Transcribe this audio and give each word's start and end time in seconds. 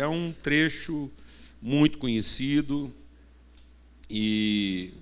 é 0.00 0.06
um 0.06 0.32
trecho 0.32 1.10
muito 1.60 1.98
conhecido 1.98 2.90
e, 4.08 4.94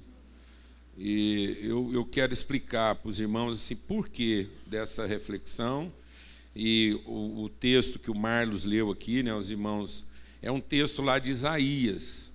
e 0.99 1.57
eu, 1.63 1.93
eu 1.95 2.05
quero 2.05 2.33
explicar 2.33 2.97
para 2.97 3.09
os 3.09 3.21
irmãos 3.21 3.63
assim, 3.63 3.77
por 3.77 4.09
que 4.09 4.49
dessa 4.67 5.07
reflexão. 5.07 5.93
E 6.55 7.01
o, 7.07 7.45
o 7.45 7.49
texto 7.49 8.01
que 8.01 8.11
o 8.11 8.15
Marlos 8.15 8.65
leu 8.65 8.91
aqui, 8.91 9.23
né, 9.23 9.33
os 9.33 9.53
irmãos, 9.53 10.05
é 10.43 10.51
um 10.51 10.61
texto 10.61 11.01
lá 11.01 11.21
de 11.21 11.31
Isaías. 11.31 12.33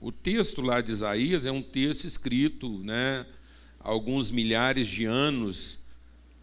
O 0.00 0.10
texto 0.10 0.62
lá 0.62 0.80
de 0.80 0.92
Isaías 0.92 1.44
é 1.44 1.52
um 1.52 1.60
texto 1.60 2.06
escrito 2.06 2.78
né, 2.78 3.26
alguns 3.78 4.30
milhares 4.30 4.86
de 4.86 5.04
anos 5.04 5.80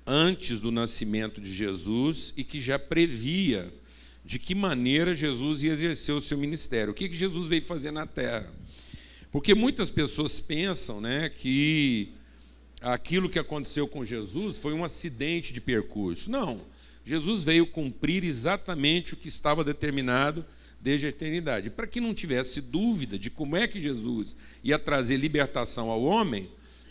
antes 0.06 0.60
do 0.60 0.72
nascimento 0.72 1.42
de 1.42 1.52
Jesus 1.52 2.32
e 2.38 2.44
que 2.44 2.62
já 2.62 2.78
previa 2.78 3.74
de 4.28 4.38
que 4.38 4.54
maneira 4.54 5.16
Jesus 5.16 5.64
ia 5.64 5.72
exercer 5.72 6.14
o 6.14 6.20
seu 6.20 6.38
ministério. 6.38 6.92
O 6.92 6.94
que, 6.94 7.08
que 7.08 7.16
Jesus 7.16 7.48
veio 7.48 7.64
fazer 7.64 7.92
na 7.92 8.06
terra? 8.06 8.52
Porque 9.32 9.56
muitas 9.56 9.90
pessoas 9.90 10.38
pensam 10.38 11.00
né, 11.00 11.30
que 11.30 12.10
aquilo 12.82 13.30
que 13.30 13.40
aconteceu 13.40 13.88
com 13.88 14.04
Jesus 14.04 14.58
foi 14.58 14.74
um 14.74 14.84
acidente 14.84 15.54
de 15.54 15.62
percurso. 15.62 16.30
Não. 16.30 16.60
Jesus 17.06 17.42
veio 17.42 17.66
cumprir 17.66 18.26
exatamente 18.26 19.14
o 19.14 19.18
que 19.18 19.30
estava 19.30 19.64
determinado 19.64 20.46
desde 20.82 21.06
a 21.06 21.10
eternidade. 21.10 21.70
Para 21.70 21.88
que 21.88 22.02
não 22.02 22.14
tivesse 22.14 22.60
dúvida 22.60 23.18
de 23.18 23.30
como 23.30 23.56
é 23.56 23.66
que 23.66 23.82
Jesus 23.82 24.36
ia 24.62 24.78
trazer 24.78 25.16
libertação 25.16 25.90
ao 25.90 26.04
homem, 26.04 26.50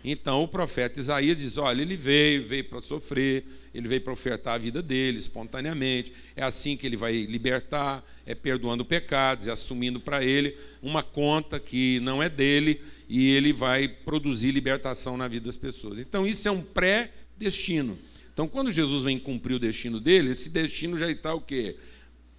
então 0.08 0.44
o 0.44 0.46
profeta 0.46 1.00
Isaías 1.00 1.36
diz: 1.36 1.58
olha, 1.58 1.82
ele 1.82 1.96
veio, 1.96 2.46
veio 2.46 2.62
para 2.62 2.80
sofrer, 2.80 3.44
ele 3.74 3.88
veio 3.88 4.00
para 4.00 4.12
ofertar 4.12 4.54
a 4.54 4.58
vida 4.58 4.80
dele 4.80 5.18
espontaneamente. 5.18 6.12
É 6.36 6.44
assim 6.44 6.76
que 6.76 6.86
ele 6.86 6.96
vai 6.96 7.24
libertar, 7.24 8.04
é 8.24 8.32
perdoando 8.32 8.84
pecados, 8.84 9.48
é 9.48 9.50
assumindo 9.50 9.98
para 9.98 10.24
ele 10.24 10.56
uma 10.80 11.02
conta 11.02 11.58
que 11.58 11.98
não 12.00 12.22
é 12.22 12.28
dele 12.28 12.80
e 13.08 13.30
ele 13.32 13.52
vai 13.52 13.88
produzir 13.88 14.52
libertação 14.52 15.16
na 15.16 15.26
vida 15.26 15.46
das 15.46 15.56
pessoas. 15.56 15.98
Então 15.98 16.24
isso 16.24 16.46
é 16.46 16.52
um 16.52 16.62
pré-destino. 16.62 17.98
Então 18.32 18.46
quando 18.46 18.70
Jesus 18.70 19.02
vem 19.02 19.18
cumprir 19.18 19.54
o 19.54 19.58
destino 19.58 19.98
dele, 19.98 20.30
esse 20.30 20.50
destino 20.50 20.96
já 20.96 21.10
está 21.10 21.34
o 21.34 21.40
quê? 21.40 21.74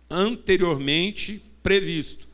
Anteriormente 0.10 1.42
previsto. 1.62 2.28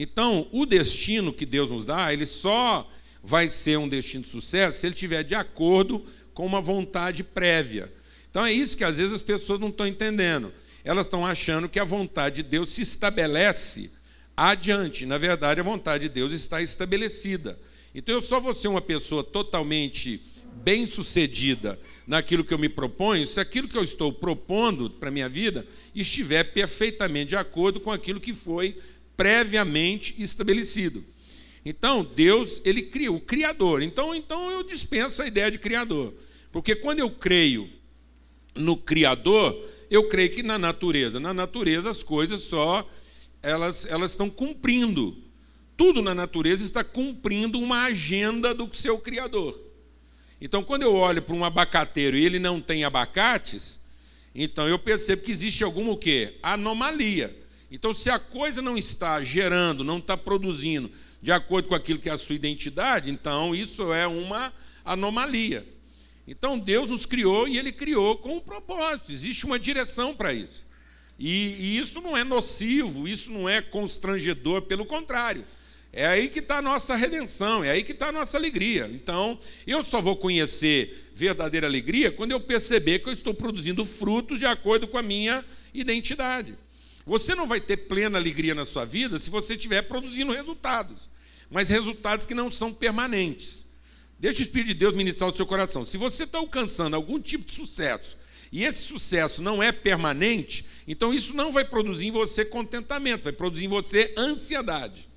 Então, 0.00 0.46
o 0.52 0.64
destino 0.64 1.32
que 1.32 1.44
Deus 1.44 1.72
nos 1.72 1.84
dá, 1.84 2.12
ele 2.12 2.24
só 2.24 2.88
vai 3.22 3.48
ser 3.48 3.78
um 3.78 3.88
destino 3.88 4.24
de 4.24 4.30
sucesso 4.30 4.80
se 4.80 4.86
ele 4.86 4.94
estiver 4.94 5.22
de 5.22 5.34
acordo 5.34 6.04
com 6.32 6.46
uma 6.46 6.60
vontade 6.60 7.22
prévia. 7.24 7.92
Então 8.30 8.44
é 8.44 8.52
isso 8.52 8.76
que 8.76 8.84
às 8.84 8.98
vezes 8.98 9.12
as 9.12 9.22
pessoas 9.22 9.60
não 9.60 9.68
estão 9.68 9.86
entendendo. 9.86 10.52
Elas 10.84 11.06
estão 11.06 11.26
achando 11.26 11.68
que 11.68 11.78
a 11.78 11.84
vontade 11.84 12.42
de 12.42 12.48
Deus 12.48 12.70
se 12.70 12.82
estabelece 12.82 13.90
adiante. 14.36 15.04
Na 15.04 15.18
verdade, 15.18 15.60
a 15.60 15.64
vontade 15.64 16.08
de 16.08 16.14
Deus 16.14 16.32
está 16.32 16.62
estabelecida. 16.62 17.58
Então 17.94 18.14
eu 18.14 18.22
só 18.22 18.38
vou 18.38 18.54
ser 18.54 18.68
uma 18.68 18.80
pessoa 18.80 19.24
totalmente 19.24 20.22
bem-sucedida 20.62 21.78
naquilo 22.06 22.44
que 22.44 22.54
eu 22.54 22.58
me 22.58 22.68
proponho, 22.68 23.26
se 23.26 23.40
aquilo 23.40 23.68
que 23.68 23.76
eu 23.76 23.82
estou 23.82 24.12
propondo 24.12 24.90
para 24.90 25.08
a 25.08 25.12
minha 25.12 25.28
vida 25.28 25.66
estiver 25.94 26.44
perfeitamente 26.44 27.30
de 27.30 27.36
acordo 27.36 27.80
com 27.80 27.90
aquilo 27.90 28.20
que 28.20 28.32
foi 28.32 28.76
previamente 29.16 30.14
estabelecido. 30.18 31.04
Então, 31.68 32.02
Deus, 32.02 32.62
ele 32.64 32.80
cria, 32.80 33.12
o 33.12 33.20
criador. 33.20 33.82
Então, 33.82 34.14
então 34.14 34.50
eu 34.50 34.62
dispenso 34.62 35.20
a 35.20 35.26
ideia 35.26 35.50
de 35.50 35.58
criador. 35.58 36.14
Porque 36.50 36.74
quando 36.74 37.00
eu 37.00 37.10
creio 37.10 37.68
no 38.54 38.74
criador, 38.74 39.54
eu 39.90 40.08
creio 40.08 40.30
que 40.30 40.42
na 40.42 40.58
natureza, 40.58 41.20
na 41.20 41.34
natureza 41.34 41.90
as 41.90 42.02
coisas 42.02 42.40
só 42.40 42.88
elas 43.42 43.84
elas 43.84 44.12
estão 44.12 44.30
cumprindo. 44.30 45.14
Tudo 45.76 46.00
na 46.00 46.14
natureza 46.14 46.64
está 46.64 46.82
cumprindo 46.82 47.60
uma 47.60 47.84
agenda 47.84 48.54
do 48.54 48.74
seu 48.74 48.98
criador. 48.98 49.54
Então, 50.40 50.64
quando 50.64 50.84
eu 50.84 50.94
olho 50.94 51.20
para 51.20 51.34
um 51.34 51.44
abacateiro 51.44 52.16
e 52.16 52.24
ele 52.24 52.38
não 52.38 52.62
tem 52.62 52.82
abacates, 52.82 53.78
então 54.34 54.66
eu 54.66 54.78
percebo 54.78 55.20
que 55.20 55.30
existe 55.30 55.62
alguma 55.62 55.92
o 55.92 55.98
quê? 55.98 56.38
Anomalia. 56.42 57.36
Então, 57.70 57.92
se 57.92 58.08
a 58.08 58.18
coisa 58.18 58.62
não 58.62 58.78
está 58.78 59.22
gerando, 59.22 59.84
não 59.84 59.98
está 59.98 60.16
produzindo 60.16 60.90
de 61.20 61.32
acordo 61.32 61.68
com 61.68 61.74
aquilo 61.74 61.98
que 61.98 62.08
é 62.08 62.12
a 62.12 62.18
sua 62.18 62.34
identidade, 62.34 63.10
então 63.10 63.54
isso 63.54 63.92
é 63.92 64.06
uma 64.06 64.52
anomalia. 64.84 65.66
Então 66.26 66.58
Deus 66.58 66.90
nos 66.90 67.06
criou 67.06 67.48
e 67.48 67.58
Ele 67.58 67.72
criou 67.72 68.16
com 68.16 68.36
um 68.36 68.40
propósito, 68.40 69.12
existe 69.12 69.44
uma 69.46 69.58
direção 69.58 70.14
para 70.14 70.32
isso. 70.32 70.66
E, 71.18 71.30
e, 71.58 71.78
isso 71.78 72.00
não 72.00 72.16
é 72.16 72.22
nocivo, 72.22 73.08
isso 73.08 73.30
não 73.32 73.48
é 73.48 73.60
constrangedor, 73.60 74.62
pelo 74.62 74.86
contrário. 74.86 75.44
É 75.92 76.06
aí 76.06 76.28
que 76.28 76.38
está 76.38 76.58
a 76.58 76.62
nossa 76.62 76.94
redenção, 76.94 77.64
é 77.64 77.70
aí 77.70 77.82
que 77.82 77.90
está 77.90 78.10
a 78.10 78.12
nossa 78.12 78.38
alegria. 78.38 78.88
Então, 78.92 79.36
eu 79.66 79.82
só 79.82 80.00
vou 80.00 80.14
conhecer 80.14 81.10
verdadeira 81.14 81.66
alegria 81.66 82.12
quando 82.12 82.30
eu 82.30 82.40
perceber 82.40 83.00
que 83.00 83.08
eu 83.08 83.12
estou 83.12 83.34
produzindo 83.34 83.84
frutos 83.84 84.38
de 84.38 84.46
acordo 84.46 84.86
com 84.86 84.96
a 84.96 85.02
minha 85.02 85.44
identidade. 85.74 86.56
Você 87.08 87.34
não 87.34 87.46
vai 87.46 87.58
ter 87.58 87.78
plena 87.78 88.18
alegria 88.18 88.54
na 88.54 88.66
sua 88.66 88.84
vida 88.84 89.18
se 89.18 89.30
você 89.30 89.54
estiver 89.54 89.80
produzindo 89.80 90.30
resultados, 90.30 91.08
mas 91.50 91.70
resultados 91.70 92.26
que 92.26 92.34
não 92.34 92.50
são 92.50 92.70
permanentes. 92.70 93.66
Deixa 94.18 94.40
o 94.40 94.42
Espírito 94.42 94.68
de 94.68 94.74
Deus 94.74 94.94
ministrar 94.94 95.30
o 95.30 95.34
seu 95.34 95.46
coração. 95.46 95.86
Se 95.86 95.96
você 95.96 96.24
está 96.24 96.36
alcançando 96.36 96.94
algum 96.94 97.18
tipo 97.18 97.46
de 97.46 97.52
sucesso 97.52 98.14
e 98.52 98.62
esse 98.62 98.82
sucesso 98.82 99.40
não 99.40 99.62
é 99.62 99.72
permanente, 99.72 100.66
então 100.86 101.14
isso 101.14 101.32
não 101.32 101.50
vai 101.50 101.64
produzir 101.64 102.08
em 102.08 102.10
você 102.10 102.44
contentamento, 102.44 103.24
vai 103.24 103.32
produzir 103.32 103.64
em 103.64 103.68
você 103.68 104.12
ansiedade. 104.14 105.08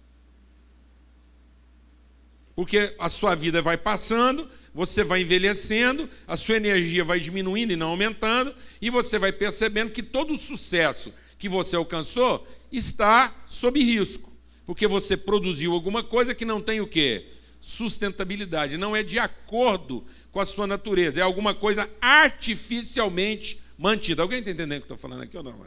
Porque 2.56 2.96
a 2.98 3.10
sua 3.10 3.36
vida 3.36 3.62
vai 3.62 3.76
passando, 3.76 4.50
você 4.74 5.04
vai 5.04 5.24
envelhecendo, 5.24 6.10
a 6.26 6.38
sua 6.38 6.56
energia 6.56 7.04
vai 7.04 7.20
diminuindo 7.20 7.74
e 7.74 7.76
não 7.76 7.90
aumentando, 7.90 8.56
e 8.82 8.90
você 8.90 9.20
vai 9.20 9.34
percebendo 9.34 9.92
que 9.92 10.02
todo 10.02 10.34
o 10.34 10.38
sucesso 10.38 11.12
que 11.42 11.50
você 11.50 11.76
alcançou 11.76 12.48
está 12.72 13.36
sob 13.48 13.84
risco, 13.84 14.32
porque 14.64 14.86
você 14.86 15.18
produziu 15.18 15.74
alguma 15.74 16.04
coisa 16.04 16.36
que 16.36 16.46
não 16.46 16.62
tem 16.62 16.80
o 16.80 16.86
quê? 16.86 17.26
Sustentabilidade, 17.60 18.78
não 18.78 18.96
é 18.96 19.02
de 19.02 19.18
acordo 19.18 20.06
com 20.32 20.40
a 20.40 20.46
sua 20.46 20.68
natureza, 20.68 21.20
é 21.20 21.24
alguma 21.24 21.56
coisa 21.56 21.90
artificialmente 22.00 23.60
mantida. 23.76 24.22
Alguém 24.22 24.38
está 24.38 24.52
entendendo 24.52 24.84
o 24.84 24.86
que 24.86 24.92
eu 24.92 24.96
estou 24.96 25.10
falando 25.10 25.24
aqui 25.24 25.36
ou 25.36 25.42
não? 25.42 25.66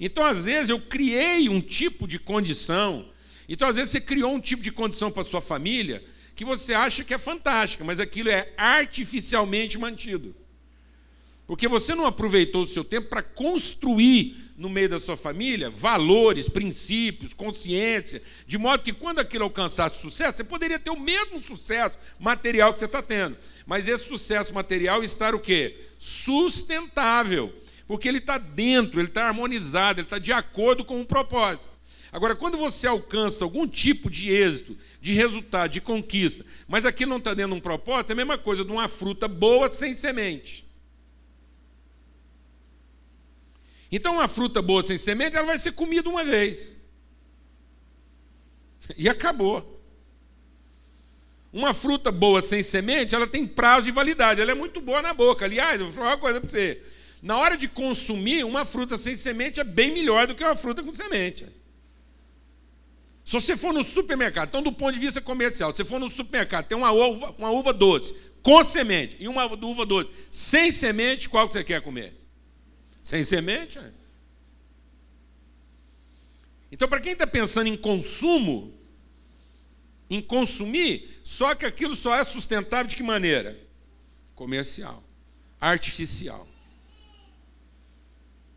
Então, 0.00 0.26
às 0.26 0.46
vezes, 0.46 0.70
eu 0.70 0.80
criei 0.80 1.48
um 1.48 1.60
tipo 1.60 2.08
de 2.08 2.18
condição. 2.18 3.08
Então, 3.48 3.68
às 3.68 3.76
vezes, 3.76 3.92
você 3.92 4.00
criou 4.00 4.34
um 4.34 4.40
tipo 4.40 4.60
de 4.60 4.72
condição 4.72 5.08
para 5.08 5.22
sua 5.22 5.40
família 5.40 6.04
que 6.34 6.44
você 6.44 6.74
acha 6.74 7.04
que 7.04 7.14
é 7.14 7.18
fantástica, 7.18 7.84
mas 7.84 8.00
aquilo 8.00 8.28
é 8.28 8.52
artificialmente 8.56 9.78
mantido. 9.78 10.34
Porque 11.46 11.68
você 11.68 11.94
não 11.94 12.06
aproveitou 12.06 12.62
o 12.62 12.66
seu 12.66 12.82
tempo 12.82 13.08
para 13.08 13.22
construir 13.22 14.36
no 14.56 14.68
meio 14.68 14.88
da 14.88 14.98
sua 14.98 15.16
família 15.16 15.68
valores, 15.68 16.48
princípios, 16.48 17.34
consciência, 17.34 18.22
de 18.46 18.56
modo 18.56 18.82
que 18.82 18.92
quando 18.92 19.18
aquilo 19.18 19.44
alcançasse 19.44 20.00
sucesso, 20.00 20.38
você 20.38 20.44
poderia 20.44 20.78
ter 20.78 20.90
o 20.90 20.98
mesmo 20.98 21.40
sucesso 21.42 21.98
material 22.18 22.72
que 22.72 22.78
você 22.78 22.86
está 22.86 23.02
tendo. 23.02 23.36
Mas 23.66 23.88
esse 23.88 24.04
sucesso 24.04 24.54
material 24.54 25.02
está 25.02 25.30
o 25.30 25.40
quê? 25.40 25.76
Sustentável. 25.98 27.52
Porque 27.86 28.08
ele 28.08 28.18
está 28.18 28.38
dentro, 28.38 28.98
ele 28.98 29.08
está 29.08 29.26
harmonizado, 29.26 30.00
ele 30.00 30.06
está 30.06 30.18
de 30.18 30.32
acordo 30.32 30.84
com 30.84 31.00
o 31.00 31.04
propósito. 31.04 31.74
Agora, 32.10 32.36
quando 32.36 32.56
você 32.56 32.86
alcança 32.86 33.44
algum 33.44 33.66
tipo 33.66 34.08
de 34.08 34.30
êxito, 34.30 34.76
de 35.00 35.12
resultado, 35.12 35.72
de 35.72 35.80
conquista, 35.80 36.46
mas 36.68 36.86
aqui 36.86 37.04
não 37.04 37.18
está 37.18 37.34
dentro 37.34 37.52
de 37.52 37.58
um 37.58 37.60
propósito, 37.60 38.10
é 38.10 38.12
a 38.12 38.16
mesma 38.16 38.38
coisa 38.38 38.64
de 38.64 38.70
uma 38.70 38.88
fruta 38.88 39.26
boa 39.26 39.68
sem 39.68 39.96
semente. 39.96 40.63
Então, 43.90 44.14
uma 44.14 44.28
fruta 44.28 44.60
boa 44.60 44.82
sem 44.82 44.98
semente, 44.98 45.36
ela 45.36 45.46
vai 45.46 45.58
ser 45.58 45.72
comida 45.72 46.08
uma 46.08 46.24
vez. 46.24 46.76
E 48.96 49.08
acabou. 49.08 49.74
Uma 51.52 51.72
fruta 51.72 52.10
boa 52.10 52.40
sem 52.40 52.62
semente, 52.62 53.14
ela 53.14 53.28
tem 53.28 53.46
prazo 53.46 53.84
de 53.84 53.92
validade, 53.92 54.40
ela 54.40 54.50
é 54.50 54.56
muito 54.56 54.80
boa 54.80 55.00
na 55.00 55.14
boca. 55.14 55.44
Aliás, 55.44 55.80
eu 55.80 55.86
vou 55.86 55.94
falar 55.94 56.10
uma 56.10 56.18
coisa 56.18 56.40
para 56.40 56.50
você. 56.50 56.82
Na 57.22 57.38
hora 57.38 57.56
de 57.56 57.68
consumir, 57.68 58.44
uma 58.44 58.64
fruta 58.64 58.98
sem 58.98 59.14
semente 59.14 59.60
é 59.60 59.64
bem 59.64 59.92
melhor 59.92 60.26
do 60.26 60.34
que 60.34 60.42
uma 60.42 60.56
fruta 60.56 60.82
com 60.82 60.92
semente. 60.92 61.46
Se 63.24 63.32
você 63.32 63.56
for 63.56 63.72
no 63.72 63.82
supermercado, 63.82 64.48
então 64.48 64.62
do 64.62 64.72
ponto 64.72 64.92
de 64.92 65.00
vista 65.00 65.20
comercial, 65.20 65.70
se 65.70 65.78
você 65.78 65.84
for 65.84 65.98
no 65.98 66.10
supermercado, 66.10 66.66
tem 66.66 66.76
uma 66.76 66.90
uva, 66.90 67.34
uma 67.38 67.50
uva 67.50 67.72
doce 67.72 68.14
com 68.42 68.62
semente 68.62 69.16
e 69.18 69.26
uma 69.26 69.46
uva 69.46 69.86
doce 69.86 70.10
sem 70.30 70.70
semente, 70.70 71.28
qual 71.30 71.48
que 71.48 71.54
você 71.54 71.64
quer 71.64 71.80
comer? 71.80 72.23
Sem 73.04 73.22
semente? 73.22 73.78
É. 73.78 73.92
Então, 76.72 76.88
para 76.88 76.98
quem 76.98 77.12
está 77.12 77.26
pensando 77.26 77.68
em 77.68 77.76
consumo, 77.76 78.72
em 80.08 80.22
consumir, 80.22 81.20
só 81.22 81.54
que 81.54 81.66
aquilo 81.66 81.94
só 81.94 82.16
é 82.16 82.24
sustentável 82.24 82.86
de 82.88 82.96
que 82.96 83.02
maneira? 83.02 83.60
Comercial, 84.34 85.04
artificial. 85.60 86.48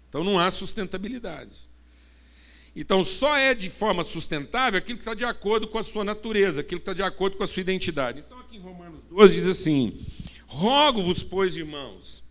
Então 0.09 0.23
não 0.23 0.39
há 0.39 0.49
sustentabilidade. 0.49 1.67
Então, 2.75 3.03
só 3.03 3.35
é 3.35 3.53
de 3.53 3.69
forma 3.69 4.03
sustentável 4.03 4.77
aquilo 4.77 4.97
que 4.97 5.01
está 5.01 5.13
de 5.13 5.25
acordo 5.25 5.67
com 5.67 5.77
a 5.77 5.83
sua 5.83 6.03
natureza, 6.03 6.61
aquilo 6.61 6.79
que 6.79 6.89
está 6.89 6.93
de 6.93 7.03
acordo 7.03 7.35
com 7.35 7.43
a 7.43 7.47
sua 7.47 7.61
identidade. 7.61 8.19
Então, 8.19 8.39
aqui 8.39 8.57
em 8.57 8.59
Romanos 8.59 9.01
12 9.09 9.35
diz 9.35 9.47
assim: 9.47 9.99
Rogo-vos, 10.47 11.23
pois, 11.23 11.57
irmãos, 11.57 12.23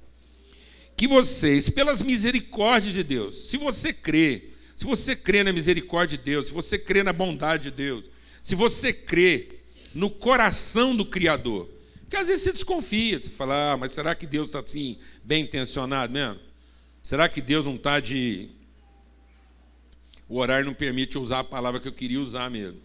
que 0.96 1.06
vocês, 1.06 1.68
pelas 1.68 2.00
misericórdias 2.00 2.94
de 2.94 3.02
Deus, 3.02 3.48
se 3.48 3.56
você 3.56 3.92
crê, 3.92 4.50
se 4.74 4.84
você 4.84 5.14
crê 5.14 5.44
na 5.44 5.52
misericórdia 5.52 6.16
de 6.16 6.24
Deus, 6.24 6.48
se 6.48 6.52
você 6.52 6.78
crê 6.78 7.02
na 7.02 7.12
bondade 7.12 7.64
de 7.64 7.70
Deus, 7.70 8.04
se 8.42 8.54
você 8.54 8.92
crê 8.92 9.60
no 9.94 10.08
coração 10.08 10.96
do 10.96 11.04
Criador, 11.04 11.68
porque 12.00 12.16
às 12.16 12.28
vezes 12.28 12.44
você 12.44 12.52
desconfia, 12.52 13.20
você 13.20 13.30
fala, 13.30 13.72
ah, 13.72 13.76
mas 13.76 13.92
será 13.92 14.14
que 14.14 14.26
Deus 14.26 14.48
está 14.48 14.60
assim, 14.60 14.96
bem 15.24 15.42
intencionado 15.42 16.12
mesmo? 16.12 16.38
Será 17.02 17.28
que 17.28 17.40
Deus 17.40 17.64
não 17.64 17.74
está 17.74 18.00
de 18.00 18.50
o 20.28 20.38
horário 20.38 20.66
não 20.66 20.74
permite 20.74 21.18
usar 21.18 21.40
a 21.40 21.44
palavra 21.44 21.78
que 21.78 21.86
eu 21.86 21.92
queria 21.92 22.20
usar 22.20 22.50
mesmo. 22.50 22.80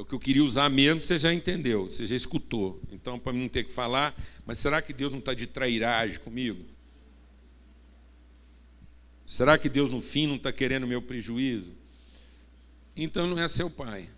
O 0.00 0.04
que 0.04 0.14
eu 0.14 0.18
queria 0.18 0.42
usar 0.42 0.70
mesmo, 0.70 0.98
você 1.00 1.18
já 1.18 1.32
entendeu, 1.32 1.84
você 1.84 2.06
já 2.06 2.16
escutou. 2.16 2.80
Então, 2.90 3.18
para 3.18 3.34
não 3.34 3.48
ter 3.48 3.64
que 3.64 3.72
falar, 3.72 4.14
mas 4.46 4.58
será 4.58 4.80
que 4.80 4.94
Deus 4.94 5.12
não 5.12 5.18
está 5.18 5.34
de 5.34 5.46
trairagem 5.46 6.18
comigo? 6.20 6.64
Será 9.26 9.58
que 9.58 9.68
Deus, 9.68 9.92
no 9.92 10.00
fim, 10.00 10.26
não 10.26 10.36
está 10.36 10.50
querendo 10.50 10.86
meu 10.86 11.02
prejuízo? 11.02 11.72
Então, 12.96 13.26
não 13.26 13.38
é 13.38 13.46
seu 13.46 13.68
pai. 13.68 14.08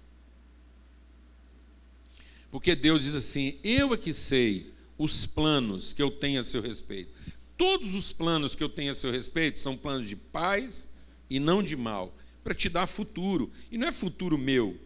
Porque 2.48 2.76
Deus 2.76 3.02
diz 3.02 3.16
assim: 3.16 3.58
Eu 3.64 3.92
é 3.92 3.96
que 3.96 4.12
sei 4.12 4.72
os 4.96 5.26
planos 5.26 5.92
que 5.92 6.02
eu 6.02 6.12
tenho 6.12 6.40
a 6.40 6.44
seu 6.44 6.62
respeito. 6.62 7.12
Todos 7.56 7.94
os 7.96 8.12
planos 8.12 8.54
que 8.54 8.62
eu 8.62 8.68
tenho 8.68 8.92
a 8.92 8.94
seu 8.94 9.10
respeito 9.10 9.58
são 9.58 9.76
planos 9.76 10.08
de 10.08 10.14
paz 10.14 10.88
e 11.28 11.40
não 11.40 11.62
de 11.62 11.74
mal, 11.74 12.16
para 12.44 12.54
te 12.54 12.68
dar 12.68 12.86
futuro. 12.86 13.50
E 13.70 13.76
não 13.76 13.88
é 13.88 13.92
futuro 13.92 14.38
meu, 14.38 14.78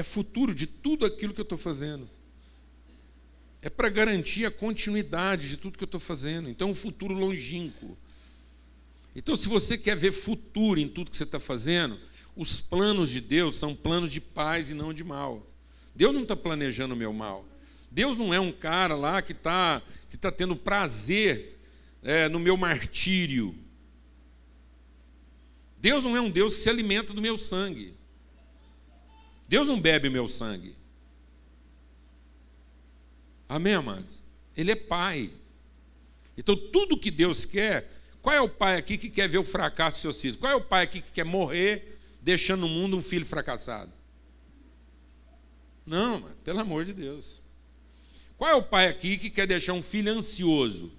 é 0.00 0.02
futuro 0.02 0.54
de 0.54 0.66
tudo 0.66 1.06
aquilo 1.06 1.32
que 1.32 1.40
eu 1.40 1.44
estou 1.44 1.58
fazendo. 1.58 2.08
É 3.62 3.68
para 3.68 3.88
garantir 3.88 4.46
a 4.46 4.50
continuidade 4.50 5.48
de 5.48 5.56
tudo 5.56 5.76
que 5.76 5.84
eu 5.84 5.86
estou 5.86 6.00
fazendo. 6.00 6.48
Então, 6.48 6.70
um 6.70 6.74
futuro 6.74 7.14
longínquo. 7.14 7.96
Então, 9.14 9.36
se 9.36 9.48
você 9.48 9.76
quer 9.76 9.96
ver 9.96 10.12
futuro 10.12 10.80
em 10.80 10.88
tudo 10.88 11.10
que 11.10 11.16
você 11.16 11.24
está 11.24 11.38
fazendo, 11.38 11.98
os 12.34 12.60
planos 12.60 13.10
de 13.10 13.20
Deus 13.20 13.56
são 13.56 13.74
planos 13.74 14.10
de 14.10 14.20
paz 14.20 14.70
e 14.70 14.74
não 14.74 14.92
de 14.94 15.04
mal. 15.04 15.46
Deus 15.94 16.14
não 16.14 16.22
está 16.22 16.34
planejando 16.34 16.94
o 16.94 16.96
meu 16.96 17.12
mal. 17.12 17.44
Deus 17.90 18.16
não 18.16 18.32
é 18.32 18.40
um 18.40 18.52
cara 18.52 18.94
lá 18.94 19.20
que 19.20 19.32
está 19.32 19.82
que 20.08 20.16
tá 20.16 20.32
tendo 20.32 20.56
prazer 20.56 21.58
é, 22.02 22.28
no 22.28 22.40
meu 22.40 22.56
martírio. 22.56 23.54
Deus 25.78 26.02
não 26.02 26.16
é 26.16 26.20
um 26.20 26.30
Deus 26.30 26.56
que 26.56 26.62
se 26.62 26.70
alimenta 26.70 27.12
do 27.12 27.20
meu 27.20 27.36
sangue. 27.36 27.99
Deus 29.50 29.66
não 29.66 29.80
bebe 29.80 30.08
meu 30.08 30.28
sangue. 30.28 30.76
Amém, 33.48 33.74
amados? 33.74 34.22
Ele 34.56 34.70
é 34.70 34.76
pai. 34.76 35.28
Então, 36.38 36.54
tudo 36.54 36.96
que 36.96 37.10
Deus 37.10 37.44
quer, 37.44 37.90
qual 38.22 38.36
é 38.36 38.40
o 38.40 38.48
pai 38.48 38.76
aqui 38.76 38.96
que 38.96 39.10
quer 39.10 39.28
ver 39.28 39.38
o 39.38 39.44
fracasso 39.44 39.96
dos 39.96 40.02
seus 40.02 40.20
filhos? 40.20 40.36
Qual 40.36 40.52
é 40.52 40.54
o 40.54 40.60
pai 40.60 40.84
aqui 40.84 41.00
que 41.00 41.10
quer 41.10 41.24
morrer 41.24 41.98
deixando 42.22 42.60
no 42.60 42.68
mundo 42.68 42.96
um 42.96 43.02
filho 43.02 43.26
fracassado? 43.26 43.90
Não, 45.84 46.20
mano, 46.20 46.36
pelo 46.44 46.60
amor 46.60 46.84
de 46.84 46.92
Deus. 46.92 47.42
Qual 48.38 48.48
é 48.48 48.54
o 48.54 48.62
pai 48.62 48.86
aqui 48.86 49.18
que 49.18 49.30
quer 49.30 49.48
deixar 49.48 49.72
um 49.72 49.82
filho 49.82 50.12
ansioso? 50.12 50.92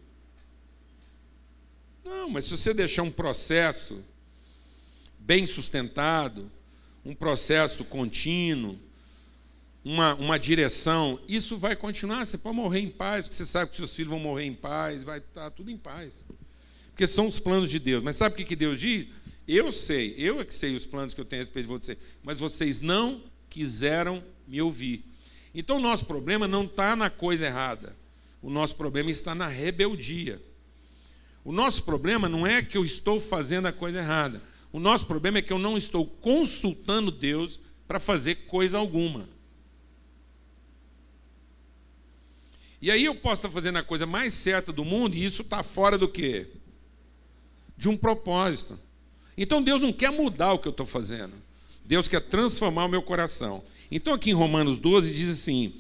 Não, 2.03 2.29
mas 2.29 2.43
se 2.47 2.57
você 2.57 2.73
deixar 2.73 3.03
um 3.03 3.11
processo 3.11 4.03
bem 5.17 5.47
sustentado, 5.47 6.51
um 7.05 7.15
processo 7.15 7.83
contínuo, 7.83 8.77
uma, 9.83 10.13
uma 10.15 10.37
direção, 10.37 11.19
isso 11.27 11.57
vai 11.57 11.75
continuar. 11.75 12.25
Você 12.25 12.37
pode 12.37 12.55
morrer 12.55 12.79
em 12.79 12.89
paz, 12.89 13.25
porque 13.25 13.35
você 13.35 13.45
sabe 13.45 13.71
que 13.71 13.77
seus 13.77 13.95
filhos 13.95 14.11
vão 14.11 14.19
morrer 14.19 14.45
em 14.45 14.53
paz, 14.53 15.03
vai 15.03 15.17
estar 15.17 15.49
tudo 15.51 15.71
em 15.71 15.77
paz. 15.77 16.25
Porque 16.89 17.07
são 17.07 17.27
os 17.27 17.39
planos 17.39 17.69
de 17.69 17.79
Deus. 17.79 18.03
Mas 18.03 18.17
sabe 18.17 18.41
o 18.41 18.45
que 18.45 18.55
Deus 18.55 18.79
diz? 18.79 19.07
Eu 19.47 19.71
sei, 19.71 20.13
eu 20.17 20.39
é 20.39 20.45
que 20.45 20.53
sei 20.53 20.75
os 20.75 20.85
planos 20.85 21.13
que 21.13 21.19
eu 21.19 21.25
tenho 21.25 21.41
a 21.41 21.43
respeito 21.43 21.65
de 21.65 21.71
você, 21.71 21.97
mas 22.23 22.39
vocês 22.39 22.79
não 22.79 23.23
quiseram 23.49 24.23
me 24.47 24.61
ouvir. 24.61 25.03
Então 25.53 25.77
o 25.77 25.81
nosso 25.81 26.05
problema 26.05 26.47
não 26.47 26.63
está 26.63 26.95
na 26.95 27.09
coisa 27.09 27.47
errada, 27.47 27.95
o 28.41 28.49
nosso 28.49 28.75
problema 28.75 29.09
está 29.09 29.33
na 29.33 29.47
rebeldia. 29.47 30.41
O 31.43 31.51
nosso 31.51 31.83
problema 31.83 32.29
não 32.29 32.45
é 32.45 32.61
que 32.61 32.77
eu 32.77 32.85
estou 32.85 33.19
fazendo 33.19 33.67
a 33.67 33.71
coisa 33.71 33.97
errada. 33.97 34.41
O 34.71 34.79
nosso 34.79 35.05
problema 35.05 35.39
é 35.39 35.41
que 35.41 35.51
eu 35.51 35.59
não 35.59 35.75
estou 35.75 36.05
consultando 36.05 37.11
Deus 37.11 37.59
para 37.87 37.99
fazer 37.99 38.35
coisa 38.47 38.77
alguma. 38.77 39.27
E 42.81 42.89
aí 42.89 43.05
eu 43.05 43.13
posso 43.13 43.45
estar 43.45 43.53
fazendo 43.53 43.77
a 43.77 43.83
coisa 43.83 44.05
mais 44.05 44.33
certa 44.33 44.71
do 44.71 44.85
mundo 44.85 45.15
e 45.15 45.23
isso 45.23 45.41
está 45.41 45.61
fora 45.61 45.97
do 45.97 46.07
quê? 46.07 46.47
De 47.77 47.89
um 47.89 47.97
propósito. 47.97 48.79
Então 49.37 49.61
Deus 49.61 49.81
não 49.81 49.91
quer 49.91 50.11
mudar 50.11 50.53
o 50.53 50.59
que 50.59 50.67
eu 50.67 50.71
estou 50.71 50.85
fazendo. 50.85 51.33
Deus 51.85 52.07
quer 52.07 52.21
transformar 52.21 52.85
o 52.85 52.89
meu 52.89 53.01
coração. 53.01 53.63
Então 53.91 54.13
aqui 54.13 54.31
em 54.31 54.33
Romanos 54.33 54.79
12 54.79 55.13
diz 55.13 55.29
assim: 55.29 55.75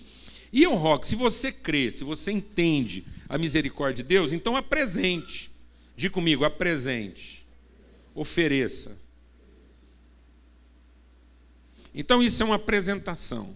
E 0.51 0.61
eu 0.61 0.75
rogo, 0.75 1.05
se 1.05 1.15
você 1.15 1.51
crê, 1.51 1.91
se 1.91 2.03
você 2.03 2.31
entende 2.31 3.05
a 3.29 3.37
misericórdia 3.37 4.03
de 4.03 4.09
Deus, 4.09 4.33
então 4.33 4.57
apresente. 4.57 5.49
Diga 5.95 6.13
comigo, 6.13 6.43
apresente 6.43 7.40
ofereça. 8.13 8.99
Então, 11.93 12.23
isso 12.23 12.41
é 12.41 12.45
uma 12.45 12.55
apresentação, 12.55 13.55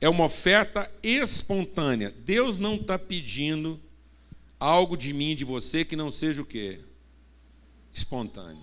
é 0.00 0.08
uma 0.08 0.24
oferta 0.24 0.90
espontânea. 1.02 2.10
Deus 2.10 2.58
não 2.58 2.76
está 2.76 2.98
pedindo 2.98 3.80
algo 4.58 4.96
de 4.96 5.12
mim, 5.12 5.34
de 5.34 5.44
você, 5.44 5.84
que 5.84 5.96
não 5.96 6.10
seja 6.10 6.42
o 6.42 6.46
quê? 6.46 6.80
Espontâneo. 7.92 8.62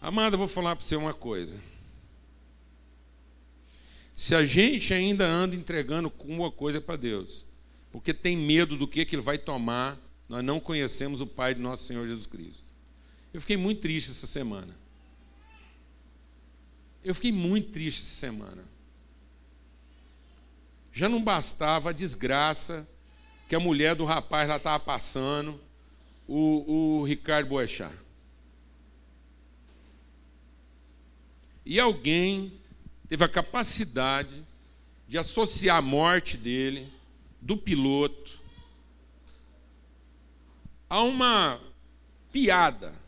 Amada, 0.00 0.36
vou 0.36 0.48
falar 0.48 0.76
para 0.76 0.84
você 0.84 0.96
uma 0.96 1.14
coisa. 1.14 1.60
Se 4.14 4.34
a 4.34 4.44
gente 4.44 4.92
ainda 4.92 5.26
anda 5.26 5.56
entregando 5.56 6.08
alguma 6.08 6.50
coisa 6.50 6.80
para 6.80 6.96
Deus, 6.96 7.46
porque 7.90 8.12
tem 8.12 8.36
medo 8.36 8.76
do 8.76 8.86
que, 8.86 9.04
que 9.04 9.14
Ele 9.14 9.22
vai 9.22 9.38
tomar, 9.38 9.98
nós 10.28 10.44
não 10.44 10.60
conhecemos 10.60 11.20
o 11.20 11.26
Pai 11.26 11.54
de 11.54 11.60
nosso 11.60 11.84
Senhor 11.84 12.06
Jesus 12.06 12.26
Cristo. 12.26 12.69
Eu 13.32 13.40
fiquei 13.40 13.56
muito 13.56 13.80
triste 13.80 14.10
essa 14.10 14.26
semana. 14.26 14.74
Eu 17.02 17.14
fiquei 17.14 17.32
muito 17.32 17.70
triste 17.70 18.00
essa 18.00 18.14
semana. 18.14 18.64
Já 20.92 21.08
não 21.08 21.22
bastava 21.22 21.90
a 21.90 21.92
desgraça 21.92 22.86
que 23.48 23.54
a 23.54 23.60
mulher 23.60 23.94
do 23.94 24.04
rapaz 24.04 24.48
lá 24.48 24.56
estava 24.56 24.78
passando, 24.78 25.60
o, 26.26 27.00
o 27.00 27.04
Ricardo 27.04 27.48
Boechat. 27.48 27.94
E 31.64 31.78
alguém 31.78 32.52
teve 33.08 33.24
a 33.24 33.28
capacidade 33.28 34.44
de 35.06 35.18
associar 35.18 35.76
a 35.76 35.82
morte 35.82 36.36
dele, 36.36 36.88
do 37.40 37.56
piloto, 37.56 38.38
a 40.88 41.02
uma 41.02 41.60
piada 42.32 42.99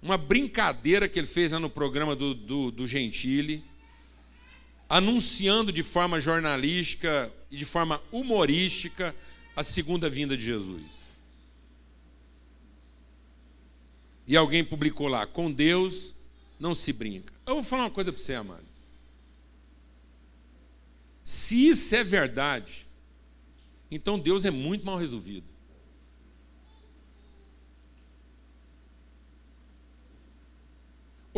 uma 0.00 0.16
brincadeira 0.16 1.08
que 1.08 1.18
ele 1.18 1.26
fez 1.26 1.52
no 1.52 1.68
programa 1.68 2.14
do, 2.14 2.34
do, 2.34 2.70
do 2.70 2.86
anunciando 4.88 5.70
de 5.72 5.82
forma 5.82 6.20
jornalística 6.20 7.32
e 7.50 7.56
de 7.56 7.64
forma 7.64 8.00
humorística 8.10 9.14
a 9.54 9.62
segunda 9.62 10.08
vinda 10.08 10.36
de 10.36 10.44
Jesus. 10.44 10.98
E 14.26 14.36
alguém 14.36 14.64
publicou 14.64 15.08
lá: 15.08 15.26
com 15.26 15.50
Deus 15.50 16.14
não 16.60 16.74
se 16.74 16.92
brinca. 16.92 17.32
Eu 17.46 17.54
vou 17.54 17.64
falar 17.64 17.84
uma 17.84 17.90
coisa 17.90 18.12
para 18.12 18.22
você, 18.22 18.34
amados. 18.34 18.92
Se 21.24 21.68
isso 21.68 21.94
é 21.94 22.02
verdade, 22.02 22.86
então 23.90 24.18
Deus 24.18 24.44
é 24.44 24.50
muito 24.50 24.84
mal 24.84 24.96
resolvido. 24.96 25.46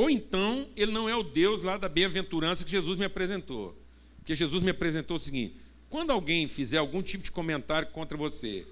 Ou 0.01 0.09
então, 0.09 0.67
ele 0.75 0.93
não 0.93 1.11
é 1.11 1.15
o 1.15 1.23
Deus 1.23 1.63
lá 1.63 1.77
da 1.77 1.87
bem-aventurança 1.87 2.65
que 2.65 2.71
Jesus 2.71 2.99
me 2.99 3.05
apresentou. 3.05 3.79
Porque 4.17 4.35
Jesus 4.35 4.63
me 4.63 4.71
apresentou 4.71 5.19
o 5.19 5.21
seguinte: 5.21 5.57
quando 5.91 6.11
alguém 6.11 6.49
fizer 6.49 6.79
algum 6.79 7.03
tipo 7.03 7.23
de 7.23 7.31
comentário 7.31 7.87
contra 7.89 8.17
você 8.17 8.67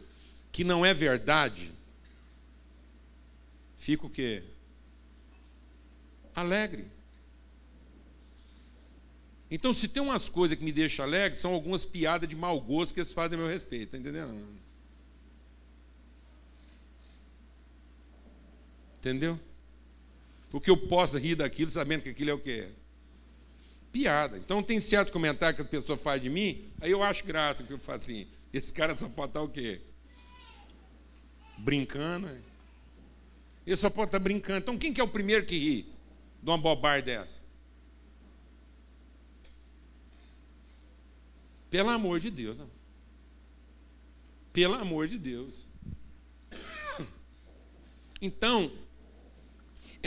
que 0.51 0.65
não 0.65 0.87
é 0.87 0.95
verdade, 0.95 1.71
fica 3.77 4.07
o 4.07 4.09
quê? 4.09 4.43
Alegre. 6.35 6.87
Então, 9.51 9.71
se 9.75 9.87
tem 9.87 10.03
umas 10.03 10.31
coisas 10.31 10.57
que 10.57 10.65
me 10.65 10.73
deixam 10.73 11.05
alegre, 11.05 11.37
são 11.37 11.53
algumas 11.53 11.85
piadas 11.85 12.27
de 12.27 12.37
mau 12.37 12.59
gosto 12.59 12.95
que 12.95 13.01
eles 13.01 13.13
fazem 13.13 13.39
a 13.39 13.43
meu 13.43 13.51
respeito, 13.51 13.91
tá 13.91 13.99
entendendo? 13.99 14.47
Entendeu? 18.99 19.39
Porque 20.51 20.71
eu 20.71 20.77
posso 20.77 21.19
rir 21.19 21.35
daquilo 21.35 21.71
sabendo 21.71 22.03
que 22.03 22.11
aquilo 22.11 22.31
é 22.31 22.35
o 22.35 22.39
que 22.39 22.51
é. 22.51 22.71
Piada. 23.93 24.39
Então 24.39 24.63
tem 24.63 24.81
certos 24.81 25.13
comentários 25.13 25.57
que 25.57 25.63
as 25.63 25.69
pessoas 25.69 26.01
fazem 26.01 26.23
de 26.23 26.31
mim, 26.31 26.71
aí 26.81 26.91
eu 26.91 27.03
acho 27.03 27.25
graça, 27.25 27.63
porque 27.63 27.75
eu 27.75 27.79
falo 27.79 27.99
assim, 27.99 28.27
esse 28.53 28.73
cara 28.73 28.97
só 28.97 29.09
pode 29.09 29.31
estar 29.31 29.43
o 29.43 29.49
quê? 29.49 29.81
Brincando. 31.59 32.29
Ele 33.67 33.77
só 33.77 33.91
pode 33.91 34.09
estar 34.09 34.19
brincando. 34.19 34.59
Então 34.59 34.79
quem 34.79 34.93
que 34.93 35.01
é 35.01 35.05
o 35.05 35.09
primeiro 35.09 35.45
que 35.45 35.59
ri 35.59 35.87
de 36.43 36.51
uma 36.51 36.59
bobagem 36.59 37.05
dessa? 37.05 37.43
Pelo 41.71 41.91
amor 41.91 42.19
de 42.19 42.31
Deus. 42.31 42.59
Pelo 44.53 44.75
amor 44.75 45.09
de 45.09 45.19
Deus. 45.19 45.69
Então, 48.21 48.73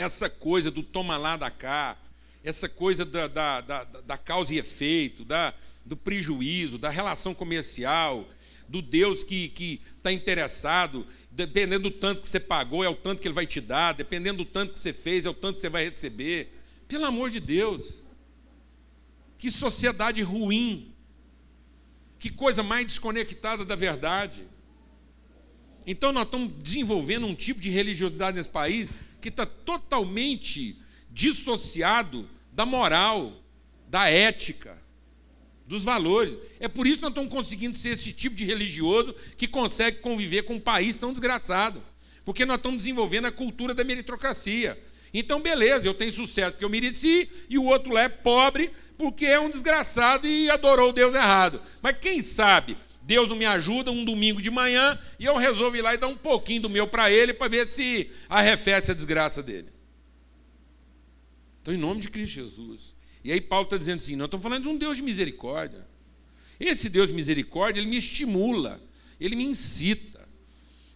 essa 0.02 0.28
coisa 0.28 0.70
do 0.70 0.82
toma 0.82 1.16
lá 1.16 1.36
da 1.36 1.50
cá, 1.50 1.96
essa 2.44 2.68
coisa 2.68 3.04
da, 3.04 3.28
da, 3.28 3.60
da, 3.60 3.84
da 3.84 4.18
causa 4.18 4.54
e 4.54 4.58
efeito, 4.58 5.24
da, 5.24 5.54
do 5.84 5.96
prejuízo, 5.96 6.78
da 6.78 6.90
relação 6.90 7.34
comercial, 7.34 8.28
do 8.68 8.80
Deus 8.80 9.22
que 9.22 9.80
está 9.96 10.10
interessado, 10.10 11.06
dependendo 11.30 11.90
do 11.90 11.90
tanto 11.90 12.22
que 12.22 12.28
você 12.28 12.40
pagou, 12.40 12.82
é 12.82 12.88
o 12.88 12.94
tanto 12.94 13.20
que 13.20 13.28
Ele 13.28 13.34
vai 13.34 13.46
te 13.46 13.60
dar, 13.60 13.92
dependendo 13.92 14.44
do 14.44 14.50
tanto 14.50 14.72
que 14.72 14.78
você 14.78 14.92
fez, 14.92 15.26
é 15.26 15.30
o 15.30 15.34
tanto 15.34 15.56
que 15.56 15.60
você 15.60 15.68
vai 15.68 15.84
receber. 15.88 16.52
Pelo 16.88 17.04
amor 17.04 17.30
de 17.30 17.38
Deus, 17.38 18.06
que 19.38 19.50
sociedade 19.50 20.22
ruim, 20.22 20.92
que 22.18 22.30
coisa 22.30 22.62
mais 22.62 22.86
desconectada 22.86 23.64
da 23.64 23.74
verdade. 23.74 24.42
Então, 25.86 26.12
nós 26.12 26.24
estamos 26.24 26.52
desenvolvendo 26.62 27.26
um 27.26 27.34
tipo 27.34 27.60
de 27.60 27.68
religiosidade 27.68 28.36
nesse 28.36 28.48
país 28.48 28.88
que 29.22 29.28
está 29.28 29.46
totalmente 29.46 30.76
dissociado 31.08 32.28
da 32.52 32.66
moral, 32.66 33.32
da 33.88 34.10
ética, 34.10 34.76
dos 35.66 35.84
valores. 35.84 36.36
É 36.60 36.68
por 36.68 36.86
isso 36.86 36.96
que 36.96 37.02
nós 37.02 37.12
estamos 37.12 37.32
conseguindo 37.32 37.76
ser 37.76 37.90
esse 37.90 38.12
tipo 38.12 38.34
de 38.34 38.44
religioso 38.44 39.14
que 39.38 39.46
consegue 39.46 39.98
conviver 39.98 40.42
com 40.42 40.54
um 40.54 40.60
país 40.60 40.96
tão 40.96 41.12
desgraçado. 41.12 41.82
Porque 42.24 42.44
nós 42.44 42.56
estamos 42.56 42.78
desenvolvendo 42.78 43.26
a 43.26 43.32
cultura 43.32 43.72
da 43.72 43.84
meritocracia. 43.84 44.78
Então, 45.14 45.40
beleza, 45.40 45.86
eu 45.86 45.94
tenho 45.94 46.12
sucesso 46.12 46.52
porque 46.52 46.64
eu 46.64 46.70
mereci, 46.70 47.28
e 47.48 47.58
o 47.58 47.64
outro 47.64 47.92
lá 47.92 48.02
é 48.02 48.08
pobre 48.08 48.70
porque 48.96 49.26
é 49.26 49.38
um 49.38 49.50
desgraçado 49.50 50.26
e 50.26 50.50
adorou 50.50 50.90
o 50.90 50.92
Deus 50.92 51.14
errado. 51.14 51.60
Mas 51.82 51.96
quem 52.00 52.22
sabe 52.22 52.76
Deus 53.02 53.28
não 53.28 53.36
me 53.36 53.44
ajuda 53.44 53.90
um 53.90 54.04
domingo 54.04 54.40
de 54.40 54.50
manhã 54.50 54.98
e 55.18 55.24
eu 55.24 55.36
resolvo 55.36 55.76
ir 55.76 55.82
lá 55.82 55.94
e 55.94 55.98
dar 55.98 56.08
um 56.08 56.16
pouquinho 56.16 56.62
do 56.62 56.70
meu 56.70 56.86
para 56.86 57.10
ele 57.10 57.34
para 57.34 57.48
ver 57.48 57.68
se 57.68 58.10
arrefece 58.28 58.90
a 58.90 58.94
desgraça 58.94 59.42
dele. 59.42 59.68
Então, 61.60 61.74
em 61.74 61.78
nome 61.78 62.00
de 62.00 62.10
Cristo 62.10 62.34
Jesus. 62.34 62.94
E 63.24 63.32
aí 63.32 63.40
Paulo 63.40 63.64
está 63.64 63.76
dizendo 63.76 63.96
assim: 63.96 64.16
nós 64.16 64.26
estamos 64.26 64.42
falando 64.42 64.62
de 64.62 64.68
um 64.68 64.76
Deus 64.76 64.96
de 64.96 65.02
misericórdia. 65.02 65.86
Esse 66.58 66.88
Deus 66.88 67.08
de 67.08 67.14
misericórdia, 67.14 67.80
ele 67.80 67.88
me 67.88 67.96
estimula, 67.96 68.80
ele 69.18 69.34
me 69.34 69.44
incita, 69.44 70.28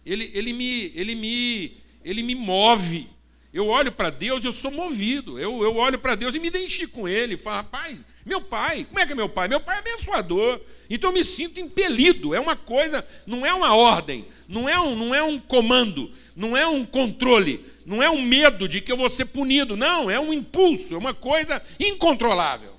ele, 0.05 0.31
ele, 0.33 0.53
me, 0.53 0.91
ele, 0.95 1.15
me, 1.15 1.77
ele 2.03 2.23
me 2.23 2.35
move. 2.35 3.09
Eu 3.53 3.67
olho 3.67 3.91
para 3.91 4.09
Deus 4.09 4.43
e 4.43 4.47
eu 4.47 4.51
sou 4.51 4.71
movido. 4.71 5.39
Eu, 5.39 5.63
eu 5.63 5.75
olho 5.77 5.97
para 5.97 6.15
Deus 6.15 6.35
e 6.35 6.39
me 6.39 6.47
identifico 6.47 7.01
com 7.01 7.07
Ele. 7.07 7.37
Falo, 7.37 7.57
rapaz, 7.57 7.97
meu 8.25 8.41
pai, 8.41 8.83
como 8.83 8.99
é 8.99 9.05
que 9.05 9.13
é 9.13 9.15
meu 9.15 9.29
pai? 9.29 9.47
Meu 9.47 9.59
pai 9.59 9.77
é 9.77 9.79
abençoador. 9.79 10.59
Então 10.89 11.09
eu 11.09 11.13
me 11.13 11.23
sinto 11.23 11.59
impelido. 11.59 12.35
É 12.35 12.39
uma 12.39 12.55
coisa, 12.55 13.05
não 13.25 13.45
é 13.45 13.53
uma 13.53 13.73
ordem, 13.73 14.25
não 14.47 14.67
é 14.67 14.79
um, 14.79 14.95
não 14.95 15.15
é 15.15 15.23
um 15.23 15.39
comando, 15.39 16.11
não 16.35 16.55
é 16.57 16.67
um 16.67 16.85
controle, 16.85 17.65
não 17.85 18.03
é 18.03 18.09
um 18.09 18.21
medo 18.21 18.67
de 18.67 18.81
que 18.81 18.91
eu 18.91 18.97
vou 18.97 19.09
ser 19.09 19.25
punido. 19.25 19.77
Não, 19.77 20.11
é 20.11 20.19
um 20.19 20.33
impulso, 20.33 20.93
é 20.93 20.97
uma 20.97 21.13
coisa 21.13 21.61
incontrolável. 21.79 22.75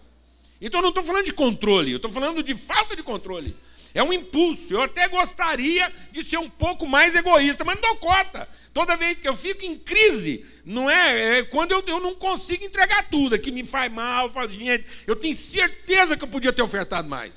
Então 0.61 0.81
eu 0.81 0.83
não 0.83 0.91
estou 0.91 1.05
falando 1.05 1.25
de 1.25 1.33
controle, 1.33 1.93
eu 1.93 1.97
estou 1.97 2.11
falando 2.11 2.43
de 2.43 2.55
falta 2.55 2.95
de 2.95 3.03
controle. 3.03 3.57
É 3.95 4.03
um 4.03 4.13
impulso. 4.13 4.75
Eu 4.75 4.83
até 4.83 5.09
gostaria 5.09 5.93
de 6.13 6.25
ser 6.25 6.39
um 6.39 6.49
pouco 6.49 6.87
mais 6.87 7.15
egoísta, 7.15 7.65
mas 7.65 7.77
não 7.77 7.83
dou 7.83 7.97
conta. 7.97 8.49
Toda 8.73 8.97
vez 8.97 9.21
que 9.21 9.29
eu 9.29 9.35
fico 9.35 9.65
em 9.65 9.77
crise, 9.77 10.45
não 10.65 10.89
é? 10.89 11.39
é 11.39 11.43
quando 11.43 11.73
eu, 11.73 11.83
eu 11.87 12.01
não 12.01 12.15
consigo 12.15 12.65
entregar 12.65 13.09
tudo, 13.09 13.35
é 13.35 13.39
que 13.39 13.51
me 13.51 13.65
faz 13.65 13.91
mal, 13.93 14.31
faz 14.31 14.51
gente. 14.53 14.85
Eu 15.07 15.17
tenho 15.17 15.37
certeza 15.37 16.17
que 16.17 16.25
eu 16.25 16.29
podia 16.29 16.53
ter 16.53 16.63
ofertado 16.63 17.09
mais. 17.09 17.33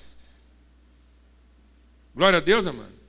Glória 2.14 2.38
a 2.38 2.42
Deus, 2.42 2.68
amado. 2.68 3.02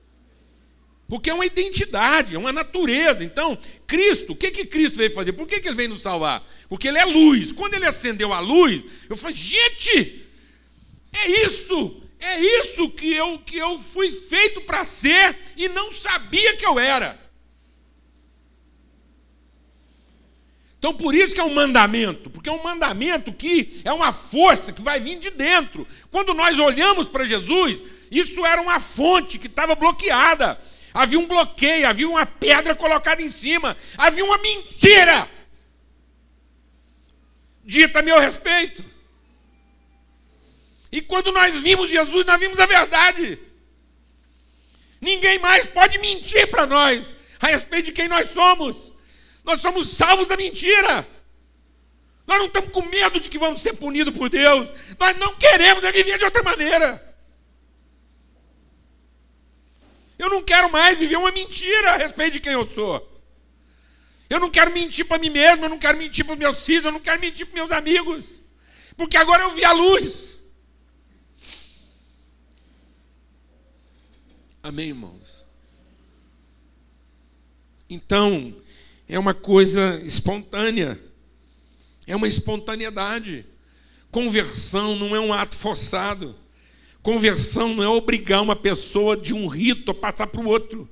Porque 1.07 1.29
é 1.29 1.33
uma 1.33 1.45
identidade, 1.45 2.33
é 2.33 2.39
uma 2.39 2.51
natureza. 2.51 3.23
Então, 3.23 3.57
Cristo, 3.85 4.33
o 4.33 4.35
que, 4.35 4.49
que 4.49 4.65
Cristo 4.65 4.97
veio 4.97 5.13
fazer? 5.13 5.33
Por 5.33 5.45
que, 5.45 5.59
que 5.59 5.67
ele 5.67 5.75
veio 5.75 5.89
nos 5.89 6.01
salvar? 6.01 6.43
Porque 6.67 6.87
ele 6.87 6.97
é 6.97 7.05
luz. 7.05 7.51
Quando 7.51 7.75
ele 7.75 7.85
acendeu 7.85 8.33
a 8.33 8.39
luz, 8.39 8.83
eu 9.09 9.15
falei, 9.15 9.35
gente, 9.35 10.25
é 11.11 11.45
isso. 11.45 12.01
É 12.23 12.39
isso 12.39 12.89
que 12.89 13.13
eu, 13.13 13.37
que 13.37 13.57
eu 13.57 13.77
fui 13.77 14.09
feito 14.09 14.61
para 14.61 14.85
ser 14.85 15.37
e 15.57 15.67
não 15.67 15.91
sabia 15.91 16.55
que 16.55 16.65
eu 16.65 16.79
era. 16.79 17.19
Então, 20.79 20.93
por 20.93 21.13
isso 21.13 21.35
que 21.35 21.41
é 21.41 21.43
um 21.43 21.53
mandamento, 21.53 22.29
porque 22.29 22.47
é 22.47 22.51
um 22.51 22.63
mandamento 22.63 23.33
que 23.33 23.81
é 23.83 23.91
uma 23.91 24.13
força 24.13 24.71
que 24.71 24.81
vai 24.81 25.01
vir 25.01 25.19
de 25.19 25.31
dentro. 25.31 25.85
Quando 26.09 26.33
nós 26.33 26.59
olhamos 26.59 27.09
para 27.09 27.25
Jesus, 27.25 27.83
isso 28.09 28.45
era 28.45 28.61
uma 28.61 28.79
fonte 28.79 29.37
que 29.37 29.47
estava 29.47 29.75
bloqueada. 29.75 30.57
Havia 30.93 31.19
um 31.19 31.27
bloqueio, 31.27 31.89
havia 31.89 32.07
uma 32.07 32.25
pedra 32.25 32.73
colocada 32.73 33.21
em 33.21 33.31
cima, 33.31 33.75
havia 33.97 34.23
uma 34.23 34.37
mentira 34.37 35.29
dita 37.65 37.99
a 37.99 38.01
meu 38.01 38.17
respeito. 38.17 38.92
E 40.93 41.01
quando 41.01 41.31
nós 41.31 41.55
vimos 41.55 41.89
Jesus, 41.89 42.23
nós 42.23 42.39
vimos 42.39 42.59
a 42.59 42.67
verdade. 42.67 43.39
Ninguém 45.01 45.39
mais 45.39 45.65
pode 45.65 45.97
mentir 45.97 46.47
para 46.51 46.67
nós 46.67 47.15
a 47.39 47.47
respeito 47.47 47.85
de 47.85 47.91
quem 47.93 48.07
nós 48.07 48.29
somos. 48.29 48.93
Nós 49.43 49.59
somos 49.59 49.89
salvos 49.89 50.27
da 50.27 50.37
mentira. 50.37 51.07
Nós 52.27 52.37
não 52.37 52.45
estamos 52.45 52.69
com 52.69 52.83
medo 52.83 53.19
de 53.19 53.27
que 53.27 53.39
vamos 53.39 53.63
ser 53.63 53.73
punidos 53.73 54.15
por 54.15 54.29
Deus. 54.29 54.71
Nós 54.99 55.17
não 55.17 55.35
queremos 55.35 55.83
viver 55.83 56.19
de 56.19 56.25
outra 56.25 56.43
maneira. 56.43 57.17
Eu 60.19 60.29
não 60.29 60.43
quero 60.43 60.71
mais 60.71 60.99
viver 60.99 61.15
uma 61.15 61.31
mentira 61.31 61.93
a 61.93 61.97
respeito 61.97 62.33
de 62.33 62.39
quem 62.39 62.53
eu 62.53 62.69
sou. 62.69 63.19
Eu 64.29 64.39
não 64.39 64.51
quero 64.51 64.71
mentir 64.71 65.05
para 65.05 65.17
mim 65.17 65.31
mesmo, 65.31 65.65
eu 65.65 65.69
não 65.69 65.79
quero 65.79 65.97
mentir 65.97 66.23
para 66.23 66.33
os 66.33 66.39
meus 66.39 66.63
filhos, 66.63 66.85
eu 66.85 66.91
não 66.91 66.99
quero 66.99 67.19
mentir 67.19 67.47
para 67.47 67.55
meus 67.55 67.71
amigos. 67.71 68.43
Porque 68.95 69.17
agora 69.17 69.41
eu 69.41 69.51
vi 69.53 69.65
a 69.65 69.71
luz. 69.71 70.32
Amém, 74.63 74.87
irmãos? 74.87 75.43
Então, 77.89 78.55
é 79.09 79.19
uma 79.19 79.33
coisa 79.33 80.01
espontânea, 80.05 80.97
é 82.07 82.15
uma 82.15 82.29
espontaneidade. 82.29 83.45
Conversão 84.09 84.95
não 84.95 85.13
é 85.13 85.19
um 85.19 85.33
ato 85.33 85.57
forçado. 85.57 86.33
Conversão 87.01 87.75
não 87.75 87.83
é 87.83 87.89
obrigar 87.89 88.41
uma 88.41 88.55
pessoa 88.55 89.17
de 89.17 89.33
um 89.33 89.47
rito 89.47 89.91
a 89.91 89.93
passar 89.93 90.27
para 90.27 90.39
o 90.39 90.47
outro. 90.47 90.89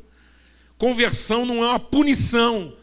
Conversão 0.78 1.46
não 1.46 1.64
é 1.64 1.70
uma 1.70 1.80
punição. 1.80 2.76